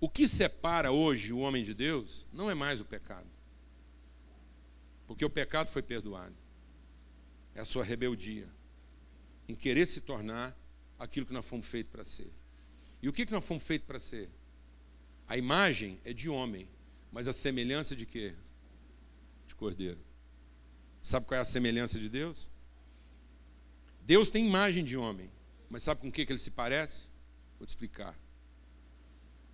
o 0.01 0.09
que 0.09 0.27
separa 0.27 0.91
hoje 0.91 1.33
o 1.33 1.39
homem 1.39 1.63
de 1.63 1.73
Deus 1.73 2.27
não 2.33 2.51
é 2.51 2.55
mais 2.55 2.81
o 2.81 2.85
pecado. 2.85 3.31
Porque 5.07 5.25
o 5.25 5.31
pecado 5.31 5.69
foi 5.69 5.83
perdoado. 5.83 6.35
É 7.55 7.61
a 7.61 7.65
sua 7.65 7.85
rebeldia 7.85 8.49
em 9.49 9.55
querer 9.55 9.87
se 9.87 10.01
tornar 10.01 10.59
aquilo 10.99 11.25
que 11.25 11.33
nós 11.33 11.47
fomos 11.47 11.67
feitos 11.67 11.93
para 11.93 12.03
ser. 12.03 12.33
E 13.01 13.09
o 13.09 13.13
que, 13.13 13.25
que 13.25 13.33
nós 13.33 13.45
fomos 13.45 13.63
feitos 13.63 13.87
para 13.87 14.01
ser? 14.01 14.29
A 15.27 15.37
imagem 15.37 16.01
é 16.05 16.13
de 16.13 16.29
homem, 16.29 16.69
mas 17.11 17.29
a 17.29 17.33
semelhança 17.33 17.97
de 17.97 18.05
quê? 18.05 18.35
De 19.47 19.55
cordeiro. 19.55 19.99
Sabe 21.01 21.27
qual 21.27 21.39
é 21.39 21.41
a 21.41 21.45
semelhança 21.45 21.99
de 21.99 22.09
Deus? 22.09 22.51
Deus 24.03 24.31
tem 24.31 24.47
imagem 24.47 24.85
de 24.85 24.97
homem, 24.97 25.31
mas 25.71 25.83
sabe 25.83 26.01
com 26.01 26.09
o 26.09 26.13
que, 26.13 26.23
ele 26.23 26.39
se 26.39 26.51
parece? 26.51 27.11
Vou 27.59 27.67
te 27.67 27.71
explicar. 27.71 28.19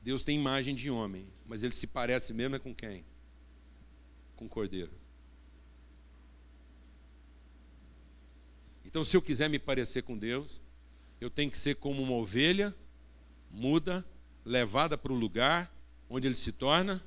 Deus 0.02 0.24
tem 0.24 0.38
imagem 0.38 0.74
de 0.74 0.90
homem, 0.90 1.33
mas 1.46 1.62
ele 1.62 1.74
se 1.74 1.87
parece 1.87 2.33
mesmo 2.33 2.56
é 2.56 2.59
com 2.59 2.74
quem? 2.74 3.04
Com 4.35 4.48
cordeiro. 4.48 4.92
Então, 8.85 9.04
se 9.04 9.16
eu 9.16 9.22
quiser 9.22 9.48
me 9.48 9.59
parecer 9.59 10.02
com 10.02 10.18
Deus, 10.18 10.61
eu 11.20 11.30
tenho 11.30 11.50
que 11.50 11.59
ser 11.59 11.76
como 11.76 12.02
uma 12.02 12.14
ovelha 12.14 12.74
muda, 13.50 14.04
levada 14.44 14.96
para 14.96 15.12
o 15.12 15.16
lugar 15.16 15.72
onde 16.09 16.26
ele 16.26 16.35
se 16.35 16.53
torna 16.53 17.03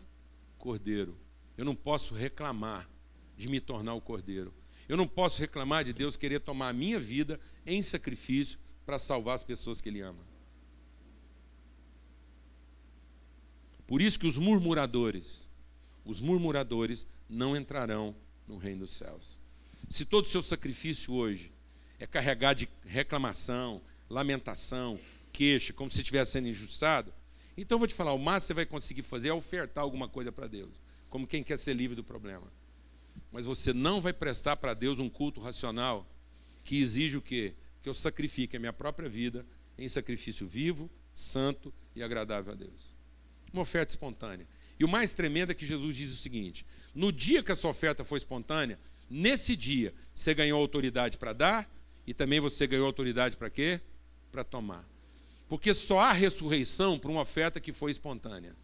cordeiro. 0.57 1.17
Eu 1.57 1.65
não 1.65 1.75
posso 1.75 2.13
reclamar 2.13 2.89
de 3.37 3.47
me 3.47 3.59
tornar 3.59 3.93
o 3.93 4.01
cordeiro. 4.01 4.53
Eu 4.87 4.97
não 4.97 5.07
posso 5.07 5.39
reclamar 5.39 5.83
de 5.83 5.93
Deus 5.93 6.15
querer 6.15 6.39
tomar 6.39 6.69
a 6.69 6.73
minha 6.73 6.99
vida 6.99 7.39
em 7.65 7.81
sacrifício 7.81 8.59
para 8.85 8.99
salvar 8.99 9.35
as 9.35 9.43
pessoas 9.43 9.79
que 9.81 9.89
Ele 9.89 10.01
ama. 10.01 10.23
Por 13.85 14.01
isso 14.01 14.19
que 14.19 14.27
os 14.27 14.37
murmuradores, 14.37 15.49
os 16.05 16.19
murmuradores 16.19 17.05
não 17.29 17.55
entrarão 17.55 18.15
no 18.47 18.57
reino 18.57 18.81
dos 18.81 18.91
céus. 18.91 19.39
Se 19.89 20.05
todo 20.05 20.25
o 20.25 20.29
seu 20.29 20.41
sacrifício 20.41 21.13
hoje 21.13 21.51
é 21.99 22.07
carregar 22.07 22.53
de 22.53 22.67
reclamação, 22.85 23.81
lamentação, 24.09 24.99
queixa, 25.31 25.73
como 25.73 25.91
se 25.91 25.99
estivesse 25.99 26.31
sendo 26.31 26.47
injustiçado, 26.47 27.13
então 27.57 27.75
eu 27.75 27.79
vou 27.79 27.87
te 27.87 27.93
falar, 27.93 28.13
o 28.13 28.19
máximo 28.19 28.39
que 28.39 28.47
você 28.47 28.53
vai 28.53 28.65
conseguir 28.65 29.01
fazer 29.01 29.29
é 29.29 29.33
ofertar 29.33 29.83
alguma 29.83 30.07
coisa 30.07 30.31
para 30.31 30.47
Deus, 30.47 30.81
como 31.09 31.27
quem 31.27 31.43
quer 31.43 31.57
ser 31.57 31.73
livre 31.73 31.95
do 31.95 32.03
problema. 32.03 32.51
Mas 33.31 33.45
você 33.45 33.73
não 33.73 34.01
vai 34.01 34.13
prestar 34.13 34.57
para 34.57 34.73
Deus 34.73 34.99
um 34.99 35.09
culto 35.09 35.41
racional 35.41 36.07
que 36.63 36.79
exige 36.79 37.17
o 37.17 37.21
quê? 37.21 37.53
Que 37.81 37.89
eu 37.89 37.93
sacrifique 37.93 38.57
a 38.57 38.59
minha 38.59 38.73
própria 38.73 39.09
vida 39.09 39.45
em 39.77 39.87
sacrifício 39.87 40.47
vivo, 40.47 40.89
santo 41.13 41.73
e 41.95 42.01
agradável 42.01 42.53
a 42.53 42.55
Deus 42.55 42.95
uma 43.53 43.61
oferta 43.61 43.91
espontânea. 43.93 44.47
E 44.79 44.83
o 44.83 44.89
mais 44.89 45.13
tremendo 45.13 45.51
é 45.51 45.55
que 45.55 45.65
Jesus 45.65 45.95
diz 45.95 46.11
o 46.11 46.17
seguinte: 46.17 46.65
no 46.93 47.11
dia 47.11 47.43
que 47.43 47.51
a 47.51 47.55
sua 47.55 47.69
oferta 47.69 48.03
foi 48.03 48.17
espontânea, 48.17 48.79
nesse 49.09 49.55
dia 49.55 49.93
você 50.13 50.33
ganhou 50.33 50.59
autoridade 50.59 51.17
para 51.17 51.31
dar 51.31 51.71
e 52.05 52.13
também 52.13 52.39
você 52.39 52.65
ganhou 52.65 52.87
autoridade 52.87 53.37
para 53.37 53.49
quê? 53.49 53.79
Para 54.31 54.43
tomar. 54.43 54.85
Porque 55.53 55.71
só 55.71 55.99
há 55.99 56.11
ressurreição 56.11 56.97
para 56.97 57.11
uma 57.11 57.21
oferta 57.21 57.59
que 57.59 57.71
foi 57.71 57.91
espontânea. 57.91 58.55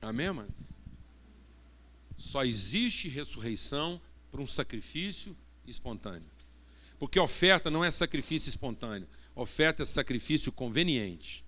Amém, 0.00 0.30
mano? 0.30 0.54
Só 2.16 2.44
existe 2.44 3.08
ressurreição 3.08 4.00
para 4.30 4.40
um 4.40 4.46
sacrifício 4.46 5.36
espontâneo. 5.66 6.30
Porque 6.96 7.18
oferta 7.18 7.72
não 7.72 7.84
é 7.84 7.90
sacrifício 7.90 8.48
espontâneo. 8.50 9.08
Oferta 9.34 9.82
é 9.82 9.84
sacrifício 9.84 10.52
conveniente. 10.52 11.44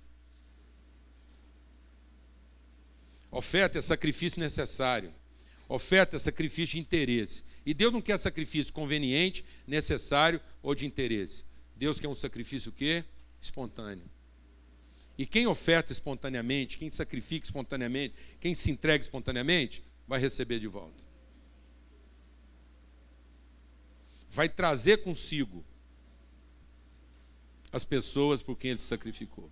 Oferta 3.31 3.79
é 3.79 3.81
sacrifício 3.81 4.41
necessário. 4.41 5.15
Oferta 5.69 6.17
é 6.17 6.19
sacrifício 6.19 6.75
de 6.75 6.81
interesse. 6.81 7.43
E 7.65 7.75
Deus 7.75 7.93
não 7.93 8.01
quer 8.01 8.19
sacrifício 8.19 8.73
conveniente, 8.73 9.45
necessário 9.67 10.41
ou 10.63 10.75
de 10.75 10.87
interesse. 10.87 11.45
Deus 11.75 11.99
quer 11.99 12.09
um 12.09 12.15
sacrifício 12.15 12.71
o 12.71 12.73
quê? 12.73 13.05
Espontâneo. 13.41 14.09
E 15.19 15.27
quem 15.27 15.47
oferta 15.47 15.93
espontaneamente, 15.93 16.79
quem 16.79 16.91
sacrifica 16.93 17.47
espontaneamente, 17.47 18.15
quem 18.39 18.55
se 18.55 18.71
entrega 18.71 19.03
espontaneamente, 19.03 19.83
vai 20.07 20.21
receber 20.21 20.59
de 20.59 20.69
volta. 20.69 21.05
Vai 24.31 24.49
trazer 24.49 24.99
consigo 24.99 25.65
as 27.73 27.85
pessoas 27.85 28.43
por 28.43 28.57
quem 28.57 28.71
ele 28.71 28.79
se 28.79 28.87
sacrificou. 28.87 29.51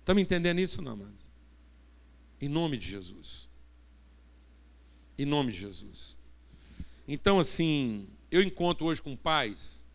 Estamos 0.00 0.22
entendendo 0.22 0.58
isso, 0.58 0.82
não, 0.82 0.92
amados? 0.92 1.28
Em 2.40 2.48
nome 2.48 2.76
de 2.76 2.88
Jesus. 2.88 3.47
Em 5.18 5.26
nome 5.26 5.52
de 5.52 5.58
Jesus. 5.58 6.16
Então, 7.06 7.40
assim, 7.40 8.08
eu 8.30 8.40
encontro 8.40 8.86
hoje 8.86 9.02
com 9.02 9.16
pais 9.16 9.86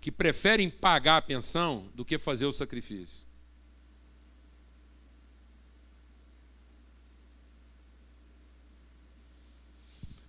que 0.00 0.10
preferem 0.10 0.70
pagar 0.70 1.18
a 1.18 1.22
pensão 1.22 1.90
do 1.94 2.04
que 2.04 2.18
fazer 2.18 2.46
o 2.46 2.52
sacrifício. 2.52 3.26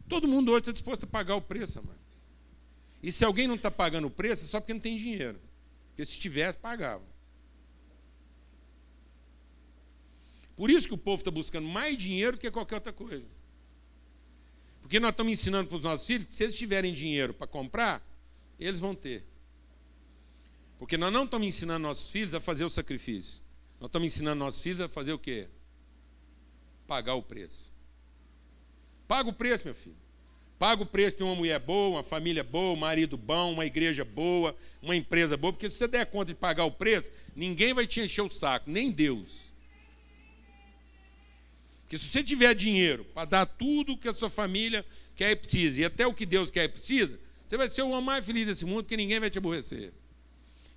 Todo 0.07 0.27
mundo 0.27 0.51
hoje 0.51 0.61
está 0.61 0.71
disposto 0.71 1.03
a 1.03 1.07
pagar 1.07 1.35
o 1.35 1.41
preço, 1.41 1.81
mano. 1.83 1.99
E 3.03 3.11
se 3.11 3.23
alguém 3.23 3.47
não 3.47 3.55
está 3.55 3.69
pagando 3.69 4.07
o 4.07 4.11
preço, 4.11 4.45
é 4.45 4.47
só 4.47 4.59
porque 4.59 4.73
não 4.73 4.81
tem 4.81 4.97
dinheiro. 4.97 5.39
Porque 5.89 6.05
se 6.05 6.19
tivesse, 6.19 6.57
pagava. 6.57 7.03
Por 10.55 10.71
isso 10.71 10.87
que 10.87 10.93
o 10.93 10.97
povo 10.97 11.21
está 11.21 11.29
buscando 11.29 11.67
mais 11.67 11.95
dinheiro 11.95 12.35
do 12.35 12.39
que 12.39 12.49
qualquer 12.49 12.75
outra 12.75 12.93
coisa. 12.93 13.25
Porque 14.87 15.01
nós 15.01 15.11
estamos 15.11 15.33
ensinando 15.33 15.67
para 15.67 15.75
os 15.75 15.83
nossos 15.83 16.07
filhos 16.07 16.27
que 16.27 16.33
se 16.33 16.45
eles 16.45 16.57
tiverem 16.57 16.93
dinheiro 16.93 17.33
para 17.33 17.45
comprar, 17.45 18.01
eles 18.57 18.79
vão 18.79 18.95
ter. 18.95 19.21
Porque 20.79 20.95
nós 20.95 21.11
não 21.11 21.25
estamos 21.25 21.45
ensinando 21.45 21.79
nossos 21.79 22.09
filhos 22.09 22.33
a 22.33 22.39
fazer 22.39 22.63
o 22.63 22.69
sacrifício. 22.69 23.43
Nós 23.81 23.89
estamos 23.89 24.07
ensinando 24.07 24.39
nossos 24.39 24.61
filhos 24.61 24.79
a 24.79 24.87
fazer 24.87 25.11
o 25.11 25.19
quê? 25.19 25.49
Pagar 26.87 27.15
o 27.15 27.21
preço. 27.21 27.69
Paga 29.09 29.27
o 29.27 29.33
preço, 29.33 29.65
meu 29.65 29.75
filho. 29.75 29.97
Paga 30.57 30.83
o 30.83 30.85
preço 30.85 31.17
de 31.17 31.23
uma 31.23 31.35
mulher 31.35 31.59
boa, 31.59 31.97
uma 31.97 32.03
família 32.03 32.41
boa, 32.41 32.71
um 32.71 32.79
marido 32.79 33.17
bom, 33.17 33.51
uma 33.51 33.65
igreja 33.65 34.05
boa, 34.05 34.55
uma 34.81 34.95
empresa 34.95 35.35
boa, 35.35 35.51
porque 35.51 35.69
se 35.69 35.79
você 35.79 35.87
der 35.89 36.05
conta 36.05 36.27
de 36.27 36.35
pagar 36.35 36.63
o 36.63 36.71
preço, 36.71 37.11
ninguém 37.35 37.73
vai 37.73 37.85
te 37.85 37.99
encher 37.99 38.21
o 38.21 38.29
saco, 38.29 38.71
nem 38.71 38.89
Deus. 38.89 39.46
Porque 41.87 41.97
se 41.97 42.09
você 42.09 42.21
tiver 42.21 42.53
dinheiro 42.53 43.05
para 43.05 43.23
dar 43.23 43.45
tudo 43.45 43.97
que 43.97 44.09
a 44.09 44.13
sua 44.13 44.29
família 44.29 44.85
quer 45.15 45.31
e 45.31 45.35
precisa, 45.37 45.81
e 45.81 45.85
até 45.85 46.05
o 46.05 46.13
que 46.13 46.25
Deus 46.25 46.51
quer 46.51 46.65
e 46.65 46.67
precisa, 46.67 47.17
você 47.47 47.55
vai 47.55 47.69
ser 47.69 47.81
o 47.81 47.91
homem 47.91 48.03
mais 48.03 48.25
feliz 48.25 48.45
desse 48.45 48.65
mundo, 48.65 48.83
porque 48.83 48.97
ninguém 48.97 49.21
vai 49.21 49.29
te 49.29 49.37
aborrecer. 49.37 49.93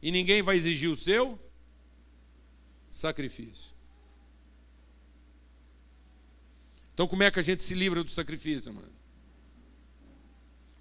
E 0.00 0.12
ninguém 0.12 0.40
vai 0.40 0.54
exigir 0.54 0.88
o 0.88 0.94
seu 0.94 1.36
sacrifício. 2.88 3.72
Então, 6.94 7.08
como 7.08 7.24
é 7.24 7.30
que 7.30 7.40
a 7.40 7.42
gente 7.42 7.64
se 7.64 7.74
livra 7.74 8.04
do 8.04 8.10
sacrifício, 8.10 8.72
mano? 8.72 8.92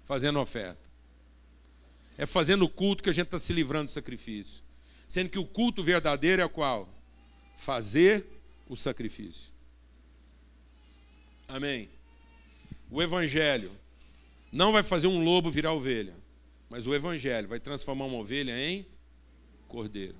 Fazendo 0.04 0.38
oferta. 0.38 0.88
É 2.16 2.24
fazendo 2.24 2.64
o 2.64 2.68
culto 2.68 3.02
que 3.02 3.10
a 3.10 3.12
gente 3.12 3.26
está 3.26 3.38
se 3.38 3.52
livrando 3.52 3.86
do 3.86 3.90
sacrifício. 3.90 4.62
Sendo 5.08 5.28
que 5.28 5.40
o 5.40 5.44
culto 5.44 5.82
verdadeiro 5.82 6.40
é 6.40 6.44
o 6.44 6.50
qual? 6.50 6.88
Fazer 7.58 8.24
o 8.68 8.76
sacrifício. 8.76 9.59
Amém. 11.52 11.88
O 12.88 13.02
Evangelho 13.02 13.72
não 14.52 14.72
vai 14.72 14.84
fazer 14.84 15.08
um 15.08 15.22
lobo 15.24 15.50
virar 15.50 15.72
ovelha, 15.72 16.14
mas 16.68 16.86
o 16.86 16.94
Evangelho 16.94 17.48
vai 17.48 17.58
transformar 17.58 18.04
uma 18.04 18.18
ovelha 18.18 18.52
em 18.56 18.86
cordeiro. 19.66 20.16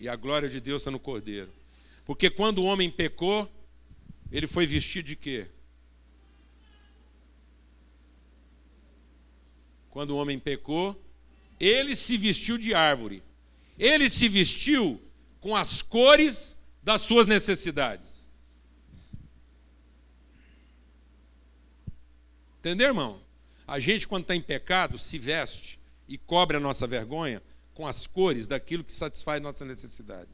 E 0.00 0.08
a 0.08 0.14
glória 0.14 0.48
de 0.48 0.60
Deus 0.60 0.82
está 0.82 0.90
no 0.90 1.00
cordeiro. 1.00 1.52
Porque 2.04 2.30
quando 2.30 2.58
o 2.58 2.64
homem 2.64 2.90
pecou, 2.90 3.50
ele 4.30 4.46
foi 4.46 4.66
vestido 4.66 5.06
de 5.06 5.16
quê? 5.16 5.46
Quando 9.90 10.10
o 10.12 10.16
homem 10.16 10.38
pecou, 10.38 11.00
ele 11.58 11.96
se 11.96 12.16
vestiu 12.16 12.56
de 12.56 12.72
árvore. 12.72 13.22
Ele 13.76 14.08
se 14.08 14.28
vestiu 14.28 15.00
com 15.40 15.56
as 15.56 15.82
cores 15.82 16.56
das 16.82 17.00
suas 17.00 17.26
necessidades. 17.26 18.23
Entendeu, 22.64 22.88
irmão? 22.88 23.20
A 23.66 23.78
gente, 23.78 24.08
quando 24.08 24.22
está 24.22 24.34
em 24.34 24.40
pecado, 24.40 24.96
se 24.96 25.18
veste 25.18 25.78
e 26.08 26.16
cobre 26.16 26.56
a 26.56 26.60
nossa 26.60 26.86
vergonha 26.86 27.42
com 27.74 27.86
as 27.86 28.06
cores 28.06 28.46
daquilo 28.46 28.82
que 28.82 28.90
satisfaz 28.90 29.42
nossa 29.42 29.66
necessidade. 29.66 30.30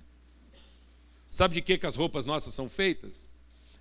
Sabe 1.29 1.55
de 1.55 1.61
que, 1.61 1.77
que 1.77 1.87
as 1.87 1.97
roupas 1.97 2.25
nossas 2.25 2.55
são 2.55 2.69
feitas? 2.69 3.29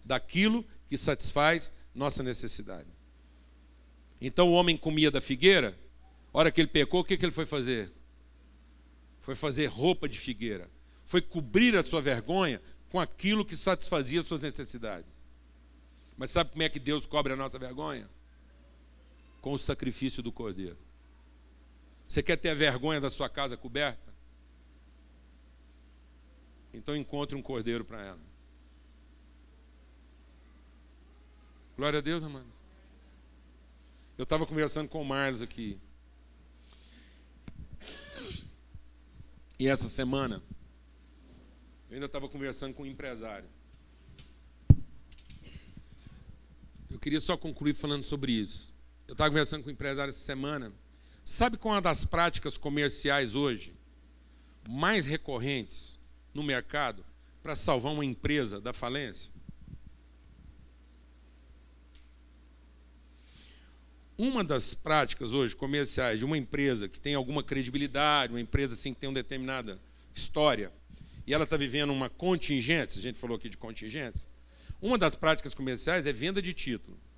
Daquilo 0.03 0.65
que 0.87 0.97
satisfaz 0.97 1.71
nossa 1.93 2.23
necessidade. 2.23 2.87
Então 4.19 4.49
o 4.49 4.53
homem 4.53 4.75
comia 4.75 5.11
da 5.11 5.21
figueira, 5.21 5.77
hora 6.33 6.51
que 6.51 6.59
ele 6.59 6.69
pecou, 6.69 7.01
o 7.01 7.03
que, 7.03 7.17
que 7.17 7.25
ele 7.25 7.31
foi 7.31 7.45
fazer? 7.45 7.91
Foi 9.21 9.35
fazer 9.35 9.67
roupa 9.67 10.09
de 10.09 10.17
figueira. 10.17 10.67
Foi 11.05 11.21
cobrir 11.21 11.77
a 11.77 11.83
sua 11.83 12.01
vergonha 12.01 12.59
com 12.89 12.99
aquilo 12.99 13.45
que 13.45 13.55
satisfazia 13.55 14.23
suas 14.23 14.41
necessidades. 14.41 15.23
Mas 16.17 16.31
sabe 16.31 16.49
como 16.49 16.63
é 16.63 16.69
que 16.69 16.79
Deus 16.79 17.05
cobre 17.05 17.33
a 17.33 17.35
nossa 17.35 17.59
vergonha? 17.59 18.09
Com 19.41 19.53
o 19.53 19.59
sacrifício 19.59 20.21
do 20.21 20.31
cordeiro. 20.31 20.77
Você 22.07 22.23
quer 22.23 22.37
ter 22.37 22.49
a 22.49 22.55
vergonha 22.55 22.99
da 22.99 23.09
sua 23.09 23.29
casa 23.29 23.55
coberta? 23.55 24.13
Então 26.73 26.95
encontre 26.95 27.35
um 27.35 27.41
cordeiro 27.41 27.85
para 27.85 28.01
ela. 28.01 28.29
Glória 31.77 31.99
a 31.99 32.01
Deus, 32.01 32.23
amados. 32.23 32.55
Eu 34.17 34.23
estava 34.23 34.45
conversando 34.45 34.89
com 34.89 35.01
o 35.01 35.05
Marlos 35.05 35.41
aqui. 35.41 35.79
E 39.57 39.67
essa 39.67 39.87
semana, 39.87 40.41
eu 41.89 41.93
ainda 41.93 42.05
estava 42.05 42.27
conversando 42.27 42.73
com 42.73 42.83
um 42.83 42.85
empresário. 42.85 43.47
Eu 46.89 46.99
queria 46.99 47.19
só 47.19 47.37
concluir 47.37 47.73
falando 47.73 48.03
sobre 48.03 48.31
isso. 48.31 48.73
Eu 49.09 49.13
estava 49.13 49.31
conversando 49.31 49.63
com 49.63 49.69
um 49.69 49.73
empresário 49.73 50.09
essa 50.09 50.23
semana. 50.23 50.71
Sabe 51.25 51.57
qual 51.57 51.73
é 51.73 51.77
uma 51.77 51.81
das 51.81 52.05
práticas 52.05 52.59
comerciais 52.59 53.33
hoje 53.33 53.73
mais 54.69 55.07
recorrentes 55.07 55.99
no 56.31 56.43
mercado 56.43 57.03
para 57.41 57.55
salvar 57.55 57.91
uma 57.91 58.05
empresa 58.05 58.61
da 58.61 58.71
falência? 58.71 59.33
Uma 64.15 64.43
das 64.43 64.75
práticas 64.75 65.33
hoje 65.33 65.55
comerciais 65.55 66.19
de 66.19 66.25
uma 66.25 66.37
empresa 66.37 66.87
que 66.87 66.99
tem 66.99 67.15
alguma 67.15 67.41
credibilidade, 67.41 68.31
uma 68.31 68.39
empresa 68.39 68.75
assim 68.75 68.93
que 68.93 68.99
tem 68.99 69.09
uma 69.09 69.15
determinada 69.15 69.81
história, 70.13 70.71
e 71.25 71.33
ela 71.33 71.45
está 71.45 71.57
vivendo 71.57 71.91
uma 71.91 72.11
contingência, 72.11 72.99
a 72.99 73.01
gente 73.01 73.17
falou 73.17 73.37
aqui 73.37 73.49
de 73.49 73.57
contingência, 73.57 74.29
uma 74.79 74.99
das 74.99 75.15
práticas 75.15 75.55
comerciais 75.55 76.05
é 76.05 76.13
venda 76.13 76.43
de 76.43 76.53
título. 76.53 77.08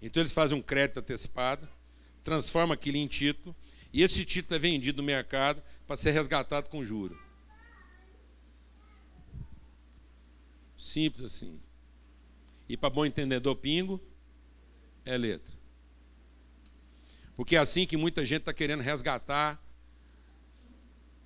Então 0.00 0.22
eles 0.22 0.32
fazem 0.32 0.56
um 0.56 0.62
crédito 0.62 1.00
antecipado, 1.00 1.68
transformam 2.22 2.74
aquilo 2.74 2.96
em 2.96 3.06
título, 3.06 3.54
e 3.92 4.02
esse 4.02 4.24
título 4.24 4.56
é 4.56 4.58
vendido 4.58 5.02
no 5.02 5.06
mercado 5.06 5.62
para 5.86 5.96
ser 5.96 6.12
resgatado 6.12 6.68
com 6.68 6.84
juro. 6.84 7.18
Simples 10.76 11.24
assim. 11.24 11.60
E 12.68 12.76
para 12.76 12.90
bom 12.90 13.04
entendedor, 13.04 13.56
pingo 13.56 14.00
é 15.04 15.16
letra. 15.16 15.56
Porque 17.34 17.56
é 17.56 17.58
assim 17.58 17.86
que 17.86 17.96
muita 17.96 18.24
gente 18.24 18.40
está 18.40 18.52
querendo 18.52 18.82
resgatar 18.82 19.60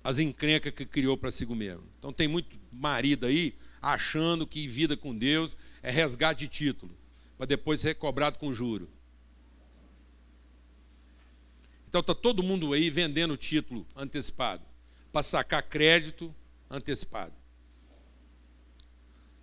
as 0.03 0.19
encrencas 0.19 0.73
que 0.73 0.85
criou 0.85 1.17
para 1.17 1.31
si 1.31 1.45
mesmo. 1.45 1.87
Então 1.99 2.11
tem 2.11 2.27
muito 2.27 2.57
marido 2.71 3.25
aí 3.25 3.55
achando 3.81 4.47
que 4.47 4.67
vida 4.67 4.97
com 4.97 5.15
Deus 5.15 5.55
é 5.81 5.91
resgate 5.91 6.41
de 6.41 6.47
título 6.47 7.02
para 7.37 7.45
depois 7.45 7.79
ser 7.79 7.95
cobrado 7.95 8.37
com 8.37 8.53
juro. 8.53 8.89
Então 11.87 12.01
está 12.01 12.15
todo 12.15 12.41
mundo 12.41 12.73
aí 12.73 12.89
vendendo 12.89 13.37
título 13.37 13.85
antecipado, 13.95 14.63
para 15.11 15.21
sacar 15.21 15.61
crédito 15.63 16.33
antecipado. 16.69 17.33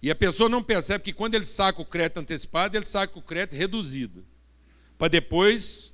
E 0.02 0.10
a 0.10 0.14
pessoa 0.14 0.48
não 0.48 0.62
percebe 0.62 1.04
que 1.04 1.12
quando 1.12 1.34
ele 1.34 1.44
saca 1.44 1.80
o 1.80 1.84
crédito 1.84 2.18
antecipado, 2.18 2.76
ele 2.76 2.86
saca 2.86 3.18
o 3.18 3.22
crédito 3.22 3.56
reduzido. 3.56 4.26
Para 4.98 5.08
depois 5.08 5.92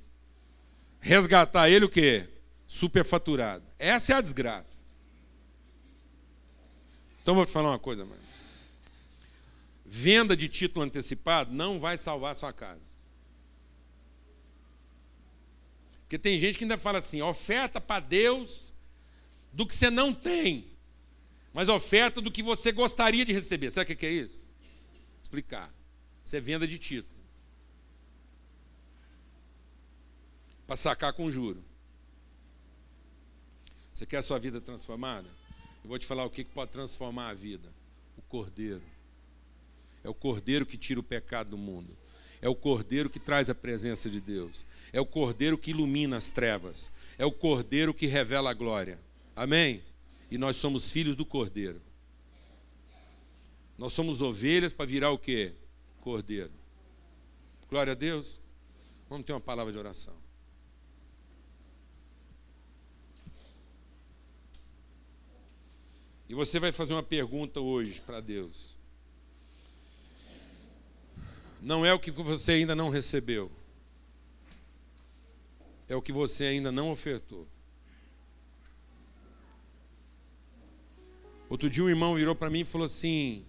resgatar 0.99 1.69
ele 1.69 1.85
o 1.85 1.89
quê? 1.89 2.27
Superfaturado. 2.65 3.65
Essa 3.77 4.13
é 4.13 4.15
a 4.15 4.21
desgraça. 4.21 4.83
Então 7.21 7.35
vou 7.35 7.45
te 7.45 7.51
falar 7.51 7.69
uma 7.69 7.79
coisa, 7.79 8.05
mano 8.05 8.26
venda 9.87 10.35
de 10.35 10.49
título 10.49 10.83
antecipado 10.83 11.53
não 11.53 11.79
vai 11.79 11.97
salvar 11.97 12.33
a 12.33 12.35
sua 12.35 12.51
casa. 12.51 12.97
Porque 16.01 16.19
tem 16.19 16.37
gente 16.37 16.57
que 16.57 16.65
ainda 16.65 16.77
fala 16.77 16.99
assim: 16.99 17.21
oferta 17.21 17.79
para 17.79 18.01
Deus 18.01 18.73
do 19.53 19.65
que 19.65 19.73
você 19.73 19.89
não 19.89 20.13
tem, 20.13 20.67
mas 21.53 21.69
oferta 21.69 22.21
do 22.21 22.31
que 22.31 22.43
você 22.43 22.71
gostaria 22.71 23.25
de 23.25 23.31
receber. 23.31 23.71
Sabe 23.71 23.93
o 23.93 23.97
que 23.97 24.05
é 24.05 24.11
isso? 24.11 24.39
Vou 24.39 25.23
explicar. 25.23 25.73
Isso 26.23 26.35
é 26.35 26.41
venda 26.41 26.67
de 26.67 26.77
título. 26.77 27.17
Para 30.65 30.75
sacar 30.75 31.13
com 31.13 31.31
juro. 31.31 31.63
Você 33.93 34.05
quer 34.05 34.17
a 34.17 34.21
sua 34.21 34.37
vida 34.37 34.59
transformada? 34.59 35.27
Eu 35.81 35.89
vou 35.89 35.97
te 35.97 36.05
falar 36.05 36.25
o 36.25 36.29
que 36.29 36.43
pode 36.43 36.71
transformar 36.71 37.29
a 37.29 37.33
vida: 37.33 37.73
o 38.17 38.21
cordeiro. 38.21 38.96
É 40.07 40.09
o 40.09 40.13
cordeiro 40.13 40.65
que 40.65 40.77
tira 40.77 41.01
o 41.01 41.03
pecado 41.03 41.49
do 41.49 41.57
mundo. 41.57 41.93
É 42.41 42.47
o 42.47 42.55
cordeiro 42.55 43.09
que 43.09 43.19
traz 43.19 43.49
a 43.49 43.55
presença 43.55 44.09
de 44.09 44.21
Deus. 44.21 44.65
É 44.93 45.01
o 45.01 45.05
cordeiro 45.05 45.57
que 45.57 45.71
ilumina 45.71 46.15
as 46.15 46.31
trevas. 46.31 46.89
É 47.17 47.25
o 47.25 47.31
cordeiro 47.31 47.93
que 47.93 48.07
revela 48.07 48.49
a 48.49 48.53
glória. 48.53 48.97
Amém? 49.35 49.83
E 50.31 50.37
nós 50.37 50.55
somos 50.55 50.89
filhos 50.89 51.13
do 51.13 51.25
cordeiro. 51.25 51.81
Nós 53.77 53.91
somos 53.91 54.21
ovelhas 54.21 54.71
para 54.71 54.85
virar 54.85 55.11
o 55.11 55.17
quê? 55.17 55.51
Cordeiro. 55.99 56.53
Glória 57.69 57.91
a 57.91 57.95
Deus. 57.95 58.39
Vamos 59.09 59.25
ter 59.25 59.33
uma 59.33 59.41
palavra 59.41 59.73
de 59.73 59.77
oração. 59.77 60.15
E 66.29 66.33
você 66.33 66.61
vai 66.61 66.71
fazer 66.71 66.93
uma 66.93 67.03
pergunta 67.03 67.59
hoje 67.59 67.99
para 68.05 68.21
Deus 68.21 68.76
não 71.61 71.85
é 71.85 71.93
o 71.93 71.99
que 71.99 72.11
você 72.11 72.53
ainda 72.53 72.75
não 72.75 72.89
recebeu, 72.89 73.51
é 75.87 75.95
o 75.95 76.01
que 76.01 76.11
você 76.11 76.45
ainda 76.45 76.71
não 76.71 76.91
ofertou. 76.91 77.47
Outro 81.49 81.69
dia 81.69 81.83
um 81.83 81.89
irmão 81.89 82.15
virou 82.15 82.35
para 82.35 82.49
mim 82.49 82.61
e 82.61 82.65
falou 82.65 82.85
assim: 82.85 83.45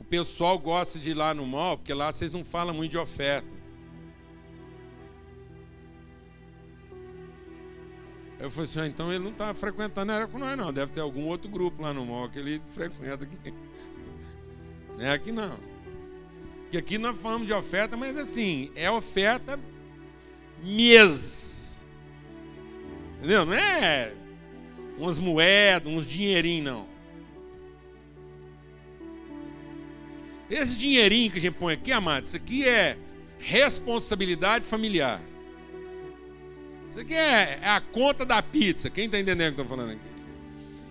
o 0.00 0.04
pessoal 0.04 0.58
gosta 0.58 0.98
de 0.98 1.10
ir 1.10 1.14
lá 1.14 1.32
no 1.32 1.46
mall, 1.46 1.76
porque 1.76 1.94
lá 1.94 2.12
vocês 2.12 2.32
não 2.32 2.44
falam 2.44 2.74
muito 2.74 2.92
de 2.92 2.98
oferta. 2.98 3.58
Eu 8.38 8.50
falei 8.50 8.70
assim, 8.70 8.80
ah, 8.80 8.86
então 8.86 9.12
ele 9.12 9.24
não 9.24 9.32
está 9.32 9.52
frequentando 9.52 10.12
era 10.12 10.28
com 10.28 10.38
nós 10.38 10.56
não, 10.56 10.72
deve 10.72 10.92
ter 10.92 11.00
algum 11.00 11.26
outro 11.26 11.50
grupo 11.50 11.82
lá 11.82 11.92
no 11.92 12.06
mall 12.06 12.28
que 12.28 12.38
ele 12.38 12.62
frequenta 12.70 13.24
aqui. 13.24 13.36
Não 14.96 15.04
é 15.04 15.12
aqui 15.12 15.30
não. 15.30 15.56
Porque 16.68 16.76
aqui 16.76 16.98
nós 16.98 17.16
falamos 17.18 17.46
de 17.46 17.52
oferta, 17.54 17.96
mas 17.96 18.18
assim, 18.18 18.70
é 18.76 18.90
oferta 18.90 19.58
mês. 20.62 21.82
Entendeu? 23.16 23.46
Não 23.46 23.54
é 23.54 24.12
umas 24.98 25.18
moedas, 25.18 25.90
uns 25.90 26.06
dinheirinhos, 26.06 26.66
não. 26.66 26.86
Esse 30.50 30.76
dinheirinho 30.76 31.30
que 31.30 31.38
a 31.38 31.40
gente 31.40 31.54
põe 31.54 31.72
aqui, 31.72 31.90
amado, 31.90 32.26
isso 32.26 32.36
aqui 32.36 32.68
é 32.68 32.98
responsabilidade 33.38 34.66
familiar. 34.66 35.22
Isso 36.90 37.00
aqui 37.00 37.14
é, 37.14 37.60
é 37.62 37.68
a 37.68 37.80
conta 37.80 38.26
da 38.26 38.42
pizza. 38.42 38.90
Quem 38.90 39.06
está 39.06 39.18
entendendo 39.18 39.52
o 39.52 39.54
que 39.54 39.60
eu 39.60 39.64
estou 39.64 39.78
falando 39.78 39.92
aqui? 39.92 40.02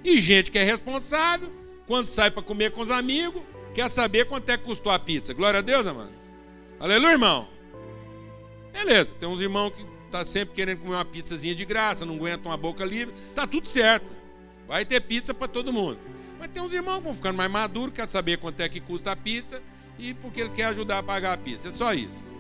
E 0.03 0.19
gente 0.19 0.49
que 0.49 0.57
é 0.57 0.63
responsável, 0.63 1.51
quando 1.85 2.07
sai 2.07 2.31
para 2.31 2.41
comer 2.41 2.71
com 2.71 2.81
os 2.81 2.89
amigos, 2.89 3.43
quer 3.77 3.91
saber 3.91 4.25
quanto 4.25 4.49
é 4.49 4.57
que 4.57 4.63
custou 4.63 4.91
a 4.91 4.97
pizza. 4.97 5.35
Glória 5.35 5.59
a 5.59 5.61
Deus, 5.61 5.85
amado. 5.85 6.09
Aleluia, 6.79 7.11
irmão. 7.11 7.47
Beleza, 8.73 9.13
tem 9.19 9.29
uns 9.29 9.39
irmãos 9.39 9.69
que 9.69 9.85
tá 10.09 10.25
sempre 10.25 10.55
querendo 10.55 10.79
comer 10.79 10.95
uma 10.95 11.05
pizzazinha 11.05 11.53
de 11.53 11.63
graça, 11.63 12.03
não 12.03 12.15
aguenta 12.15 12.49
uma 12.49 12.57
boca 12.57 12.83
livre, 12.83 13.13
tá 13.35 13.45
tudo 13.45 13.69
certo. 13.69 14.07
Vai 14.67 14.83
ter 14.83 14.99
pizza 15.01 15.31
para 15.31 15.47
todo 15.47 15.71
mundo. 15.71 15.99
Mas 16.39 16.49
tem 16.49 16.59
uns 16.59 16.73
irmãos 16.73 16.97
que 16.97 17.03
vão 17.03 17.13
ficando 17.13 17.37
mais 17.37 17.51
maduros, 17.51 17.93
quer 17.93 18.09
saber 18.09 18.39
quanto 18.39 18.59
é 18.61 18.67
que 18.67 18.81
custa 18.81 19.11
a 19.11 19.15
pizza 19.15 19.61
e 19.99 20.11
porque 20.15 20.41
ele 20.41 20.49
quer 20.49 20.65
ajudar 20.65 20.97
a 20.97 21.03
pagar 21.03 21.33
a 21.33 21.37
pizza. 21.37 21.69
É 21.69 21.71
só 21.71 21.93
isso. 21.93 22.33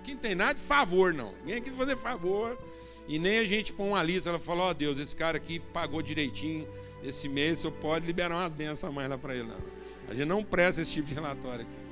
Aqui 0.00 0.14
não 0.14 0.20
tem 0.20 0.34
nada 0.34 0.54
de 0.54 0.62
favor, 0.62 1.12
não. 1.12 1.34
Ninguém 1.40 1.56
aqui 1.56 1.70
fazer 1.72 1.96
favor. 1.98 2.58
E 3.06 3.18
nem 3.18 3.36
a 3.36 3.44
gente 3.44 3.70
põe 3.70 3.88
uma 3.88 4.02
lista. 4.02 4.30
Ela 4.30 4.38
falou: 4.38 4.64
Ó 4.64 4.70
oh, 4.70 4.74
Deus, 4.74 4.98
esse 4.98 5.14
cara 5.14 5.36
aqui 5.36 5.58
pagou 5.58 6.00
direitinho 6.00 6.66
esse 7.02 7.28
mês, 7.28 7.58
o 7.58 7.60
senhor 7.60 7.72
pode 7.74 8.06
liberar 8.06 8.34
umas 8.34 8.54
bênçãos 8.54 8.84
a 8.84 8.90
mais 8.90 9.10
lá 9.10 9.18
para 9.18 9.34
ele. 9.34 9.48
Não. 9.48 9.83
A 10.08 10.14
gente 10.14 10.26
não 10.26 10.44
presta 10.44 10.82
esse 10.82 10.92
tipo 10.92 11.08
de 11.08 11.14
relatório 11.14 11.62
aqui. 11.62 11.84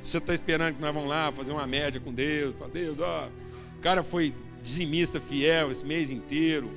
Você 0.00 0.18
está 0.18 0.32
esperando 0.32 0.76
que 0.76 0.80
nós 0.80 0.94
vamos 0.94 1.08
lá 1.08 1.32
fazer 1.32 1.52
uma 1.52 1.66
média 1.66 2.00
com 2.00 2.12
Deus, 2.12 2.54
para 2.54 2.68
Deus, 2.68 2.98
ó. 2.98 3.28
O 3.76 3.80
cara 3.80 4.02
foi 4.02 4.32
dizimista 4.62 5.20
fiel 5.20 5.70
esse 5.70 5.84
mês 5.84 6.10
inteiro. 6.10 6.70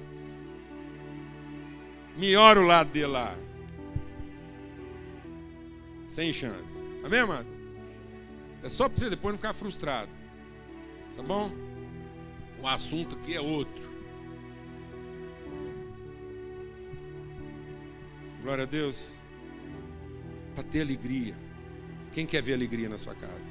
Melhora 2.17 2.59
o 2.59 2.65
lado 2.65 2.89
dele 2.91 3.07
lá. 3.07 3.35
Sem 6.07 6.33
chance. 6.33 6.83
Amém, 7.03 7.19
amado? 7.19 7.47
É 8.63 8.69
só 8.69 8.89
para 8.89 8.99
você 8.99 9.09
depois 9.09 9.33
não 9.33 9.37
ficar 9.37 9.53
frustrado. 9.53 10.11
Tá 11.15 11.23
bom? 11.23 11.51
O 12.61 12.67
assunto 12.67 13.15
aqui 13.15 13.35
é 13.35 13.41
outro. 13.41 13.89
Glória 18.43 18.63
a 18.63 18.67
Deus. 18.67 19.15
Para 20.53 20.63
ter 20.63 20.81
alegria. 20.81 21.35
Quem 22.11 22.25
quer 22.25 22.41
ver 22.41 22.53
alegria 22.53 22.89
na 22.89 22.97
sua 22.97 23.15
casa? 23.15 23.41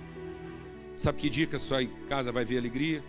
Sabe 0.96 1.18
que 1.18 1.30
dia 1.30 1.46
que 1.46 1.57
a 1.57 1.59
sua 1.59 1.84
casa 2.09 2.30
vai 2.30 2.44
ver 2.44 2.59
alegria? 2.59 3.03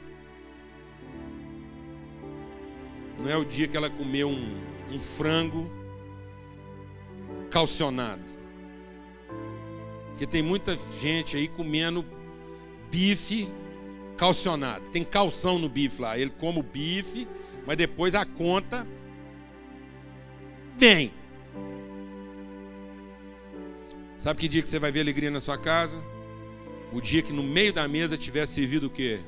Não 3.19 3.29
é 3.29 3.35
o 3.35 3.43
dia 3.43 3.67
que 3.67 3.75
ela 3.75 3.89
comeu 3.89 4.29
um, 4.29 4.57
um 4.91 4.99
frango 4.99 5.69
calcionado. 7.49 8.23
Porque 10.09 10.25
tem 10.25 10.41
muita 10.41 10.77
gente 10.99 11.35
aí 11.35 11.47
comendo 11.47 12.05
bife 12.89 13.49
calcionado. 14.17 14.85
Tem 14.91 15.03
calção 15.03 15.59
no 15.59 15.67
bife 15.67 16.01
lá. 16.01 16.17
Ele 16.17 16.31
come 16.31 16.59
o 16.59 16.63
bife, 16.63 17.27
mas 17.65 17.75
depois 17.75 18.15
a 18.15 18.25
conta 18.25 18.87
vem. 20.77 21.11
Sabe 24.21 24.39
que 24.39 24.47
dia 24.47 24.61
que 24.61 24.69
você 24.69 24.77
vai 24.77 24.91
ver 24.91 24.99
alegria 24.99 25.31
na 25.31 25.39
sua 25.39 25.57
casa? 25.57 25.97
O 26.93 27.01
dia 27.01 27.23
que 27.23 27.33
no 27.33 27.41
meio 27.41 27.73
da 27.73 27.87
mesa 27.87 28.15
tiver 28.15 28.45
servido 28.45 28.85
o 28.85 28.89
quê? 28.91 29.19